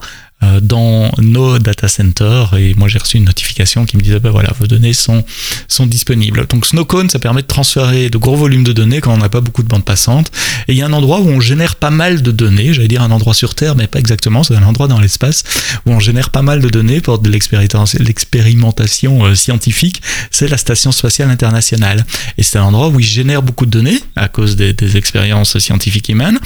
dans 0.63 1.11
nos 1.19 1.59
data 1.59 1.89
centers. 1.89 2.55
Et 2.57 2.75
moi 2.75 2.89
j'ai 2.89 2.99
reçu 2.99 3.17
une 3.17 3.25
notification 3.25 3.85
qui 3.87 3.97
me 3.97 4.03
disait 4.03 4.21
ben 4.21 4.31
voilà 4.31 4.53
vos 4.59 4.67
données 4.67 4.93
sont 4.93 5.25
sont 5.69 5.87
disponibles. 5.87 6.47
Donc 6.49 6.67
Snowcone 6.67 7.09
ça 7.11 7.19
permet 7.19 7.43
de 7.43 7.47
transférer 7.47 8.11
de 8.11 8.19
gros 8.19 8.37
volumes 8.37 8.65
de 8.65 8.73
données 8.73 9.01
quand 9.01 9.13
on 9.13 9.19
n'a 9.19 9.29
pas 9.29 9.41
beaucoup 9.41 9.63
de 9.63 9.69
bandes 9.69 9.85
passantes. 9.85 10.31
Et 10.69 10.73
il 10.73 10.79
y 10.79 10.83
a 10.83 10.87
un 10.87 10.93
endroit 10.93 11.21
où 11.21 11.29
on 11.29 11.41
génère 11.41 11.77
pas 11.77 11.91
mal 11.91 12.23
de 12.23 12.31
données. 12.31 12.75
J'allais 12.75 12.89
dire 12.89 13.03
un 13.03 13.11
endroit 13.11 13.35
sur 13.35 13.55
Terre 13.55 13.77
mais 13.77 13.87
pas 13.87 13.99
exactement. 13.99 14.43
C'est 14.45 14.55
un 14.55 14.63
endroit 14.63 14.89
dans 14.89 15.01
l'espace 15.01 15.43
où 15.87 15.93
on 15.93 16.01
génère 16.01 16.31
pas 16.31 16.43
mal 16.43 16.61
de 16.61 16.69
données 16.69 17.01
pour 17.01 17.19
de 17.19 17.31
l'expérimentation 17.31 19.25
euh, 19.25 19.35
scientifique. 19.35 20.03
C'est 20.31 20.49
la 20.49 20.59
station 20.59 20.93
spatiale 20.93 21.31
internationale. 21.31 22.05
Et 22.39 22.43
c'est 22.43 22.59
un 22.59 22.65
endroit 22.65 22.89
où 22.89 23.01
il 23.01 23.07
génère 23.07 23.43
beaucoup 23.43 23.67
de 23.67 23.71
données 23.71 24.01
à 24.17 24.29
cause 24.29 24.57
des, 24.57 24.73
des 24.73 24.97
expériences 24.97 25.59
scientifiques 25.59 26.09
humaines 26.09 26.39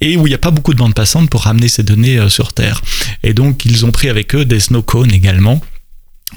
et 0.00 0.16
où 0.16 0.26
il 0.26 0.30
n'y 0.30 0.34
a 0.34 0.38
pas 0.38 0.50
beaucoup 0.50 0.72
de 0.72 0.78
bandes 0.78 0.94
passantes 0.94 1.28
pour 1.30 1.42
ramener 1.42 1.68
ces 1.68 1.82
données 1.82 2.18
euh, 2.18 2.28
sur 2.28 2.52
Terre. 2.52 2.80
Et 3.22 3.33
donc, 3.34 3.64
ils 3.64 3.84
ont 3.84 3.90
pris 3.90 4.08
avec 4.08 4.34
eux 4.34 4.44
des 4.44 4.60
snowcones 4.60 5.12
également 5.12 5.60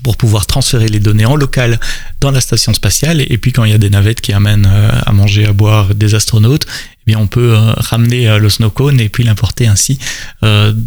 pour 0.04 0.18
pouvoir 0.18 0.46
transférer 0.46 0.90
les 0.90 1.00
données 1.00 1.26
en 1.26 1.36
local 1.36 1.80
dans 2.20 2.32
la 2.32 2.42
station 2.42 2.74
spatiale. 2.74 3.22
Et 3.22 3.38
puis 3.38 3.52
quand 3.52 3.64
il 3.64 3.72
y 3.72 3.76
a 3.76 3.80
des 3.80 3.90
navettes 3.90 4.22
qui 4.22 4.34
amènent 4.34 4.70
euh, 4.72 4.90
à 5.06 5.12
manger 5.12 5.46
à 5.46 5.54
boire 5.54 5.96
des 5.96 6.16
astronautes 6.16 6.68
on 7.16 7.28
peut 7.28 7.54
euh, 7.56 7.74
ramener 7.78 8.28
euh, 8.28 8.38
le 8.38 8.50
snowcone 8.50 9.00
et 9.00 9.10
puis 9.10 9.24
l'importer 9.24 9.68
ainsi 9.68 10.00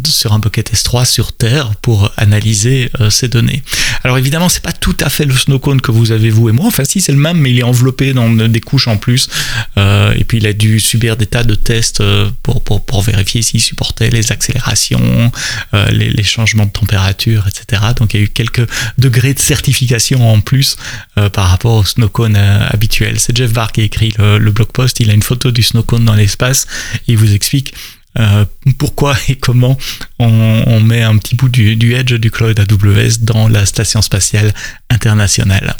sur 0.05 0.33
un 0.33 0.39
bucket 0.39 0.73
S3 0.73 1.05
sur 1.05 1.33
Terre 1.33 1.75
pour 1.81 2.11
analyser 2.17 2.89
ces 3.09 3.27
données. 3.27 3.63
Alors 4.03 4.17
évidemment, 4.17 4.49
c'est 4.49 4.63
pas 4.63 4.71
tout 4.71 4.95
à 4.99 5.09
fait 5.09 5.25
le 5.25 5.35
snowcone 5.35 5.81
que 5.81 5.91
vous 5.91 6.11
avez 6.11 6.29
vous 6.29 6.49
et 6.49 6.51
moi. 6.51 6.65
Enfin, 6.65 6.83
si 6.83 7.01
c'est 7.01 7.11
le 7.11 7.17
même, 7.17 7.37
mais 7.37 7.51
il 7.51 7.59
est 7.59 7.63
enveloppé 7.63 8.13
dans 8.13 8.29
des 8.29 8.61
couches 8.61 8.87
en 8.87 8.97
plus. 8.97 9.29
Euh, 9.77 10.13
et 10.17 10.23
puis 10.23 10.37
il 10.37 10.47
a 10.47 10.53
dû 10.53 10.79
subir 10.79 11.17
des 11.17 11.25
tas 11.25 11.43
de 11.43 11.55
tests 11.55 12.01
euh, 12.01 12.29
pour, 12.43 13.01
vérifier 13.01 13.41
s'il 13.41 13.61
supportait 13.61 14.09
les 14.09 14.31
accélérations, 14.31 15.31
euh, 15.73 15.89
les, 15.89 16.23
changements 16.23 16.65
de 16.65 16.71
température, 16.71 17.47
etc. 17.47 17.81
Donc 17.97 18.13
il 18.13 18.19
y 18.19 18.19
a 18.21 18.25
eu 18.25 18.29
quelques 18.29 18.67
degrés 18.97 19.33
de 19.33 19.39
certification 19.39 20.31
en 20.31 20.39
plus 20.39 20.77
euh, 21.17 21.29
par 21.29 21.49
rapport 21.49 21.73
au 21.77 21.83
snowcone 21.83 22.35
euh, 22.37 22.67
habituel. 22.69 23.19
C'est 23.19 23.35
Jeff 23.35 23.51
Barr 23.51 23.71
qui 23.71 23.81
écrit 23.81 24.13
le, 24.17 24.37
le 24.37 24.51
blog 24.51 24.67
post. 24.67 24.99
Il 24.99 25.09
a 25.09 25.13
une 25.13 25.23
photo 25.23 25.51
du 25.51 25.63
snowcone 25.63 26.03
l'espace. 26.13 26.67
Il 27.07 27.17
vous 27.17 27.33
explique 27.33 27.73
euh, 28.19 28.45
pourquoi 28.77 29.15
et 29.29 29.35
comment 29.35 29.77
on, 30.19 30.79
met 30.81 31.01
un 31.01 31.17
petit 31.17 31.35
bout 31.35 31.49
du, 31.49 31.75
du 31.75 31.93
edge 31.93 32.13
du 32.13 32.29
cloud 32.29 32.59
AWS 32.59 33.19
dans 33.21 33.47
la 33.47 33.65
station 33.65 34.01
spatiale 34.01 34.53
internationale. 34.89 35.75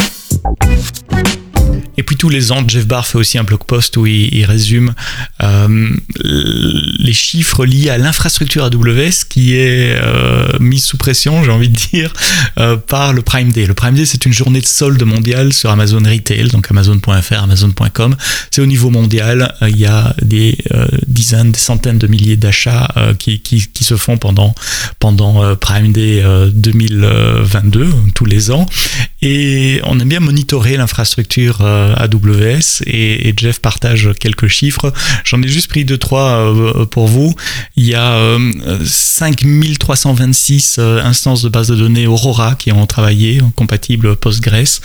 Et 1.98 2.04
puis 2.04 2.16
tous 2.16 2.30
les 2.30 2.52
ans, 2.52 2.64
Jeff 2.68 2.88
Barr 2.88 3.06
fait 3.06 3.18
aussi 3.18 3.38
un 3.38 3.44
blog 3.44 3.64
post 3.66 3.98
où 3.98 4.06
il, 4.06 4.46
résume 4.46 4.94
euh, 5.44 5.90
les 6.24 7.14
chiffres 7.14 7.66
liés 7.66 7.90
à 7.90 7.98
l'infrastructure 7.98 8.64
AWS 8.64 9.26
qui 9.30 9.56
est 9.56 9.96
euh, 9.96 10.48
mise 10.60 10.84
sous 10.84 10.98
pression, 10.98 11.44
j'ai 11.44 11.52
envie 11.52 11.70
de 11.70 11.78
dire, 11.92 12.14
euh, 12.58 12.78
par 12.78 13.14
le 13.14 13.22
Prime 13.22 13.52
Day. 13.52 13.66
Le 13.66 13.74
Prime 13.74 13.96
Day, 13.96 14.06
c'est 14.06 14.26
une 14.26 14.34
journée 14.34 14.62
de 14.62 14.66
solde 14.66 15.04
mondiale 15.04 15.54
sur 15.54 15.70
Amazon 15.70 16.02
Retail, 16.04 16.48
donc 16.50 16.72
Amazon.fr, 16.72 17.44
Amazon.com. 17.44 18.16
C'est 18.52 18.62
au 18.62 18.66
niveau 18.66 18.90
mondial. 18.90 19.54
il 19.62 19.78
y 19.78 19.86
a 19.86 20.16
des 20.22 20.58
dizaines, 21.08 21.52
des 21.52 21.60
centaines 21.60 21.98
de 21.98 22.08
milliers 22.08 22.38
d'achats 22.38 22.94
qui, 23.20 23.42
qui, 23.42 23.84
se 23.84 23.96
font 23.96 24.18
pendant, 24.18 24.56
pendant 25.00 25.56
Prime 25.56 25.92
Day 25.92 26.24
2022, 26.54 27.94
tous 28.16 28.26
les 28.26 28.52
ans. 28.52 28.66
Et 29.22 29.82
on 29.84 30.00
aime 30.00 30.10
bien 30.10 30.20
monitorer 30.20 30.78
l'infrastructure 30.78 31.62
AWS 31.98 32.84
et, 32.86 33.34
Jeff 33.38 33.60
partage 33.60 34.10
quelques 34.20 34.48
chiffres. 34.48 34.94
J'en 35.24 35.42
ai 35.42 35.48
juste 35.48 35.70
pris 35.70 35.86
deux 35.86 35.98
trois 35.98 36.30
euh, 36.32 36.86
pour 36.86 37.08
vous. 37.08 37.34
Il 37.76 37.86
y 37.86 37.96
a 37.96 38.38
5326 38.84 40.78
euh, 40.80 41.02
instances 41.04 41.42
de 41.44 41.50
base 41.50 41.70
de 41.70 41.76
données 41.76 42.08
Aurora 42.08 42.56
qui 42.56 42.72
ont 42.72 42.86
travaillé 42.86 43.42
compatibles 43.56 44.16
Postgres. 44.16 44.82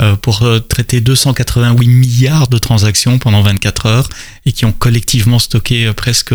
Euh, 0.00 0.14
pour 0.14 0.44
euh, 0.44 0.60
traiter 0.60 1.00
288 1.00 1.88
milliards 1.88 2.46
de 2.46 2.56
transactions 2.58 3.18
pendant 3.18 3.42
24 3.42 3.86
heures 3.86 4.08
et 4.46 4.52
qui 4.52 4.64
ont 4.64 4.70
collectivement 4.70 5.40
stocké 5.40 5.86
euh, 5.86 5.92
presque 5.92 6.32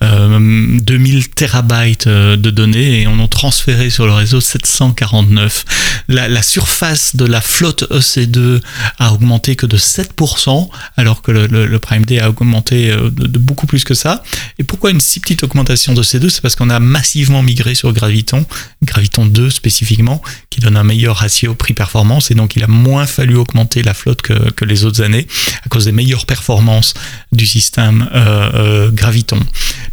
2000 0.00 1.28
terabytes 1.30 2.08
de 2.08 2.50
données 2.50 3.02
et 3.02 3.06
on 3.06 3.22
a 3.22 3.28
transféré 3.28 3.90
sur 3.90 4.06
le 4.06 4.12
réseau 4.12 4.40
749. 4.40 5.64
La, 6.08 6.28
la 6.28 6.42
surface 6.42 7.14
de 7.14 7.24
la 7.24 7.40
flotte 7.40 7.84
EC2 7.90 8.60
a 8.98 9.12
augmenté 9.12 9.54
que 9.54 9.66
de 9.66 9.76
7% 9.76 10.68
alors 10.96 11.22
que 11.22 11.30
le, 11.30 11.46
le, 11.46 11.78
Prime 11.78 12.04
Day 12.04 12.18
a 12.18 12.30
augmenté 12.30 12.90
de, 12.90 13.38
beaucoup 13.38 13.66
plus 13.66 13.84
que 13.84 13.94
ça. 13.94 14.24
Et 14.58 14.64
pourquoi 14.64 14.90
une 14.90 15.00
si 15.00 15.20
petite 15.20 15.44
augmentation 15.44 15.94
de 15.94 16.02
C2 16.02 16.30
C'est 16.30 16.40
parce 16.40 16.56
qu'on 16.56 16.70
a 16.70 16.80
massivement 16.80 17.42
migré 17.42 17.74
sur 17.74 17.92
Graviton, 17.92 18.44
Graviton 18.82 19.26
2 19.26 19.50
spécifiquement, 19.50 20.22
qui 20.50 20.60
donne 20.60 20.76
un 20.76 20.84
meilleur 20.84 21.16
ratio 21.16 21.54
prix-performance 21.54 22.30
et 22.30 22.34
donc 22.34 22.56
il 22.56 22.64
a 22.64 22.68
moins 22.68 22.87
fallu 23.06 23.36
augmenter 23.36 23.82
la 23.82 23.94
flotte 23.94 24.22
que, 24.22 24.64
les 24.64 24.84
autres 24.84 25.02
années 25.02 25.26
à 25.64 25.68
cause 25.68 25.86
des 25.86 25.92
meilleures 25.92 26.26
performances 26.26 26.94
du 27.32 27.46
système 27.46 28.08
euh, 28.14 28.50
euh, 28.54 28.90
Graviton. 28.90 29.40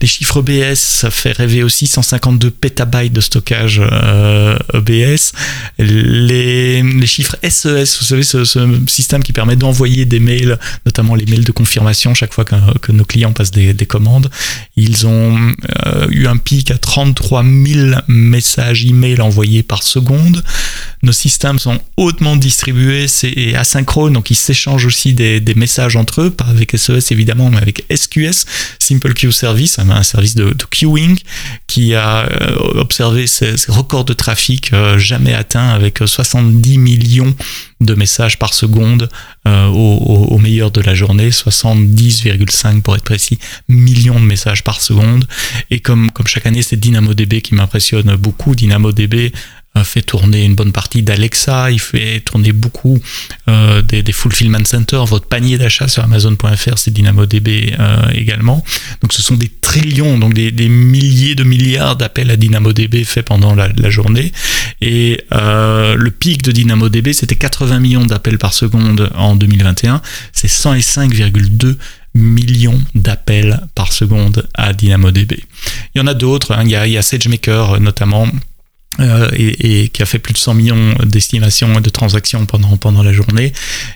Les 0.02 0.08
chiffres 0.08 0.40
EBS, 0.40 0.76
ça 0.76 1.12
fait 1.12 1.32
rêver 1.32 1.64
aussi 1.64 1.88
152 1.88 2.52
pétabytes 2.52 3.14
de 3.14 3.22
stockage 3.22 3.82
euh, 3.82 4.58
EBS. 4.74 5.32
Les, 5.80 6.84
chiffres 7.06 7.38
SES, 7.48 7.68
e 7.68 7.80
vous 8.00 8.06
savez, 8.06 8.24
ce, 8.24 8.44
système 8.88 9.24
qui 9.24 9.34
permet 9.34 9.56
d'envoyer 9.56 10.06
des 10.06 10.20
mails, 10.20 10.58
notamment 10.86 11.16
les 11.16 11.26
mails 11.26 11.44
de 11.44 11.52
confirmation 11.52 12.14
chaque 12.14 12.34
fois 12.34 12.46
que, 12.46 12.56
que 12.80 12.92
nos 12.92 13.06
clients 13.06 13.32
passent 13.34 13.52
des, 13.52 13.74
des 13.74 13.86
commandes. 13.86 14.30
Ils 14.76 15.08
ont 15.08 15.54
euh, 15.86 16.08
eu 16.10 16.28
un 16.28 16.38
pic 16.38 16.72
à 16.72 16.78
33 16.78 17.44
000 17.44 17.96
messages 18.08 18.86
email 18.86 19.22
envoyés 19.22 19.64
par 19.64 19.84
seconde. 19.84 20.44
Nos 21.06 21.12
systèmes 21.12 21.60
sont 21.60 21.80
hautement 21.98 22.36
distribués 22.36 23.06
et 23.22 23.56
asynchrones, 23.56 24.14
donc 24.14 24.32
ils 24.32 24.36
s'échangent 24.36 24.88
aussi 24.88 25.14
des, 25.14 25.40
des, 25.40 25.54
messages 25.54 25.96
entre 25.96 26.22
eux, 26.22 26.30
pas 26.32 26.46
avec 26.46 26.76
SES 26.76 27.12
évidemment, 27.12 27.52
mais 27.52 27.58
avec 27.58 27.86
SQS, 27.94 28.48
Simple 28.80 29.14
Queue 29.14 29.32
Service, 29.32 29.78
un 29.78 30.02
service 30.02 30.34
de, 30.34 30.46
de 30.46 30.64
queuing 30.64 31.16
qui 31.68 31.94
a 31.94 32.26
euh, 32.26 32.56
observé 32.80 33.28
ces, 33.28 33.54
records 33.68 34.06
de 34.06 34.14
trafic 34.14 34.74
euh, 34.74 34.98
jamais 34.98 35.36
atteints 35.36 35.70
avec 35.70 36.00
70 36.04 36.80
millions 36.80 37.36
de 37.82 37.94
messages 37.94 38.40
par 38.40 38.56
seconde 38.56 39.08
euh, 39.48 39.68
au, 39.68 39.98
au, 40.32 40.40
meilleur 40.40 40.72
de 40.72 40.82
la 40.82 40.96
journée, 40.96 41.30
70,5 41.30 42.82
pour 42.82 42.96
être 42.96 43.04
précis, 43.04 43.38
millions 43.70 44.20
de 44.20 44.26
messages 44.26 44.64
par 44.64 44.82
seconde. 44.82 45.28
Et 45.70 45.82
comme, 45.82 46.10
comme 46.10 46.26
chaque 46.26 46.48
année, 46.48 46.64
c'est 46.64 46.78
DynamoDB 46.78 47.42
qui 47.42 47.54
m'impressionne 47.54 48.16
beaucoup. 48.16 48.56
DynamoDB 48.56 49.32
fait 49.84 50.02
tourner 50.02 50.46
une 50.46 50.56
bonne 50.56 50.72
partie 50.72 51.04
d'Alexa, 51.04 51.72
il 51.72 51.80
fait 51.80 52.22
tourner 52.22 52.52
beaucoup 52.54 53.00
euh, 53.50 53.82
des, 53.82 54.04
fulfillment 54.12 54.66
centers. 54.66 55.06
Votre 55.06 55.28
panier 55.28 55.58
d'achat 55.58 55.88
sur 55.88 56.04
Amazon.fr, 56.04 56.78
c'est 56.78 56.92
DynamoDB 56.92 57.76
euh, 57.78 58.10
également. 58.14 58.64
Donc 59.02 59.14
ce 59.14 59.22
sont 59.22 59.36
des 59.36 59.52
trillions, 59.62 60.18
donc 60.18 60.34
des, 60.34 60.70
milliers 60.70 61.36
de 61.36 61.44
milliards 61.44 61.96
d'appels 61.96 62.32
à 62.32 62.38
DynamoDB 62.38 63.04
faits 63.04 63.26
pendant 63.26 63.54
la, 63.56 63.90
journée. 63.90 64.32
Et 64.82 65.22
euh, 65.34 65.96
le 65.96 66.12
pic 66.12 66.42
de 66.42 66.52
DynamoDB, 66.52 67.14
c'était 67.14 67.36
80 67.36 67.80
millions 67.80 68.06
d'appels 68.06 68.38
par 68.38 68.54
seconde 68.54 69.10
en 69.16 69.36
2021. 69.36 70.02
C'est 70.32 70.48
105,2 70.48 71.76
millions 72.16 72.82
d'appels 72.96 73.62
par 73.76 73.92
seconde 73.92 74.48
à 74.54 74.74
DynamoDB. 74.74 75.34
Il 75.94 76.00
y 76.00 76.02
en 76.02 76.08
a 76.08 76.14
d'autres, 76.14 76.54
hein. 76.54 76.64
il 76.64 76.72
y 76.72 76.98
a 76.98 77.02
SageMaker 77.02 77.80
notamment 77.82 78.28
euh, 79.00 79.30
et, 79.34 79.84
et, 79.84 79.88
qui 79.90 80.02
a 80.02 80.06
fait 80.06 80.20
plus 80.20 80.34
de 80.34 80.38
100 80.38 80.54
millions 80.54 80.96
d'estimations 81.04 81.80
de 81.80 81.90
transactions 81.90 82.46
pendant, 82.46 82.78
pendant 82.78 83.04
la 83.04 83.14
journée. 83.14 83.54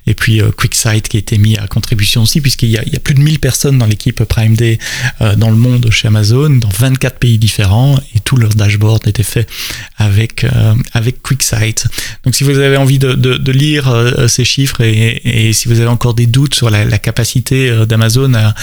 Et 0.08 0.14
puis 0.14 0.42
euh, 0.42 0.52
QuickSight 0.52 1.08
qui 1.08 1.18
a 1.18 1.20
été 1.20 1.38
mis 1.38 1.58
à 1.58 1.68
contribution 1.68 2.24
aussi, 2.24 2.42
puisqu'il 2.42 2.70
y 2.70 2.74
y 2.74 2.96
a 2.96 3.00
plus 3.00 3.14
de 3.14 3.22
1000 3.22 3.40
personnes 3.40 3.78
dans 3.78 3.86
l'équipe 3.86 4.24
Prime 4.24 4.56
Day 4.56 4.80
euh, 5.22 5.36
dans 5.36 5.50
le 5.50 5.56
monde 5.56 5.90
chez 5.92 6.08
Amazon, 6.08 6.50
dans 6.50 6.70
24 6.70 7.18
pays 7.18 7.38
différents, 7.38 8.00
et 8.16 8.20
tout 8.20 8.38
leur 8.38 8.50
dashboard 8.50 9.08
était 9.08 9.24
fait 9.24 9.48
avec, 9.98 10.44
euh, 10.44 10.76
avec 10.94 11.22
QuickSight. 11.22 11.86
Donc 12.24 12.36
si 12.36 12.44
vous 12.44 12.58
avez 12.58 12.78
envie 12.78 13.00
de, 13.00 13.14
de, 13.14 13.38
de 13.38 13.52
lire 13.52 13.90
euh, 13.90 14.28
ces 14.28 14.46
chiffres 14.46 14.82
et, 14.82 15.22
et, 15.24 15.54
si 15.54 15.68
vous 15.68 15.80
avez 15.80 15.90
encore 15.90 16.14
des 16.14 16.28
doutes 16.28 16.56
sur 16.56 16.70
la, 16.70 16.86
la 16.86 16.98
capacité 16.98 17.86
d'Amazon 17.86 18.34
à, 18.34 18.54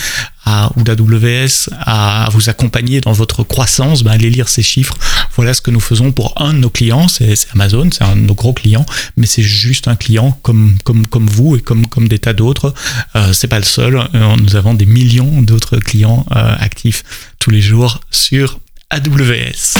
ou 0.76 0.82
d'AWS 0.82 1.70
à 1.80 2.28
vous 2.32 2.48
accompagner 2.48 3.00
dans 3.00 3.12
votre 3.12 3.42
croissance, 3.42 4.02
ben 4.02 4.12
allez 4.12 4.30
lire 4.30 4.48
ces 4.48 4.62
chiffres. 4.62 4.96
Voilà 5.34 5.54
ce 5.54 5.60
que 5.60 5.70
nous 5.70 5.80
faisons 5.80 6.12
pour 6.12 6.40
un 6.40 6.54
de 6.54 6.58
nos 6.58 6.70
clients, 6.70 7.08
c'est 7.08 7.34
Amazon, 7.52 7.88
c'est 7.92 8.04
un 8.04 8.16
de 8.16 8.20
nos 8.20 8.34
gros 8.34 8.52
clients, 8.52 8.86
mais 9.16 9.26
c'est 9.26 9.42
juste 9.42 9.88
un 9.88 9.96
client 9.96 10.38
comme, 10.42 10.76
comme, 10.84 11.06
comme 11.06 11.26
vous 11.26 11.56
et 11.56 11.60
comme, 11.60 11.86
comme 11.86 12.08
des 12.08 12.18
tas 12.18 12.32
d'autres. 12.32 12.74
Euh, 13.14 13.32
c'est 13.32 13.48
pas 13.48 13.58
le 13.58 13.64
seul. 13.64 13.96
Euh, 13.96 14.36
nous 14.36 14.56
avons 14.56 14.74
des 14.74 14.86
millions 14.86 15.42
d'autres 15.42 15.78
clients 15.78 16.24
euh, 16.34 16.54
actifs 16.58 17.04
tous 17.38 17.50
les 17.50 17.60
jours 17.60 18.00
sur 18.10 18.58
AWS. 18.90 19.74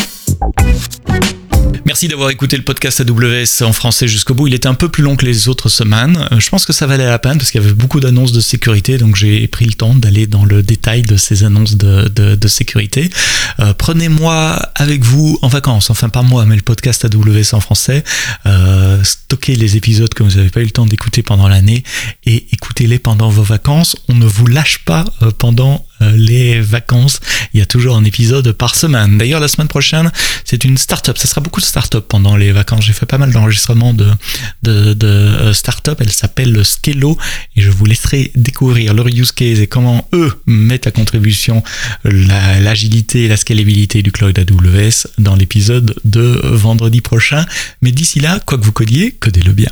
Merci 1.86 2.08
d'avoir 2.08 2.30
écouté 2.30 2.56
le 2.56 2.64
podcast 2.64 3.00
AWS 3.00 3.62
en 3.62 3.72
français 3.72 4.08
jusqu'au 4.08 4.34
bout. 4.34 4.48
Il 4.48 4.54
était 4.54 4.66
un 4.66 4.74
peu 4.74 4.88
plus 4.88 5.04
long 5.04 5.14
que 5.14 5.24
les 5.24 5.48
autres 5.48 5.68
semaines. 5.68 6.28
Euh, 6.32 6.40
je 6.40 6.50
pense 6.50 6.66
que 6.66 6.72
ça 6.72 6.86
valait 6.86 7.06
la 7.06 7.20
peine 7.20 7.38
parce 7.38 7.52
qu'il 7.52 7.60
y 7.60 7.64
avait 7.64 7.74
beaucoup 7.74 8.00
d'annonces 8.00 8.32
de 8.32 8.40
sécurité, 8.40 8.98
donc 8.98 9.14
j'ai 9.14 9.46
pris 9.46 9.66
le 9.66 9.72
temps 9.72 9.94
d'aller 9.94 10.26
dans 10.26 10.44
le 10.44 10.64
détail 10.64 11.02
de 11.02 11.16
ces 11.16 11.44
annonces 11.44 11.76
de, 11.76 12.48
sécurité. 12.48 13.08
Euh, 13.60 13.72
Prenez-moi 13.72 14.58
avec 14.74 15.04
vous 15.04 15.38
en 15.42 15.48
vacances, 15.48 15.90
enfin 15.90 16.08
pas 16.08 16.22
moi, 16.22 16.44
mais 16.44 16.56
le 16.56 16.62
podcast 16.62 17.04
AWS 17.04 17.54
en 17.54 17.60
français. 17.60 18.02
Euh, 18.46 19.02
stockez 19.04 19.54
les 19.54 19.76
épisodes 19.76 20.12
que 20.12 20.24
vous 20.24 20.36
n'avez 20.36 20.50
pas 20.50 20.60
eu 20.60 20.64
le 20.64 20.70
temps 20.70 20.86
d'écouter 20.86 21.22
pendant 21.22 21.46
l'année 21.46 21.84
et 22.24 22.46
écoutez-les 22.52 22.98
pendant 22.98 23.28
vos 23.28 23.42
vacances. 23.44 23.96
On 24.08 24.14
ne 24.14 24.26
vous 24.26 24.46
lâche 24.46 24.80
pas 24.84 25.04
pendant 25.38 25.86
euh, 26.02 26.12
les 26.14 26.60
vacances. 26.60 27.20
Il 27.54 27.60
y 27.60 27.62
a 27.62 27.66
toujours 27.66 27.96
un 27.96 28.04
épisode 28.04 28.52
par 28.52 28.74
semaine. 28.74 29.16
D'ailleurs, 29.16 29.40
la 29.40 29.48
semaine 29.48 29.68
prochaine, 29.68 30.10
c'est 30.44 30.64
une 30.64 30.76
start-up. 30.76 31.16
Ça 31.16 31.26
sera 31.26 31.40
beaucoup 31.40 31.60
de 31.60 31.64
start-up 31.64 32.04
pendant 32.06 32.36
les 32.36 32.52
vacances. 32.52 32.84
J'ai 32.84 32.92
fait 32.92 33.06
pas 33.06 33.16
mal 33.16 33.32
d'enregistrements 33.32 33.94
de, 33.94 34.10
de. 34.62 34.96
Euh, 35.02 35.52
Elle 35.98 36.12
s'appelle 36.12 36.64
Skello 36.64 37.16
et 37.56 37.62
je 37.62 37.70
vous 37.70 37.86
laisserai 37.86 38.30
découvrir 38.34 38.92
leur 38.92 39.06
use 39.06 39.32
case 39.32 39.60
et 39.60 39.66
comment 39.66 40.06
eux 40.12 40.32
mettent 40.46 40.86
à 40.86 40.90
contribution 40.90 41.62
l'agilité 42.04 43.24
et 43.24 43.28
la 43.28 43.36
scalabilité 43.36 44.02
du 44.02 44.12
cloud 44.12 44.38
AWS 44.38 45.08
dans 45.18 45.34
l'épisode 45.34 45.94
de 46.04 46.40
vendredi 46.44 47.00
prochain. 47.00 47.44
Mais 47.80 47.92
d'ici 47.92 48.20
là, 48.20 48.40
quoi 48.44 48.58
que 48.58 48.64
vous 48.64 48.72
codiez, 48.72 49.12
codez-le 49.12 49.52
bien. 49.52 49.70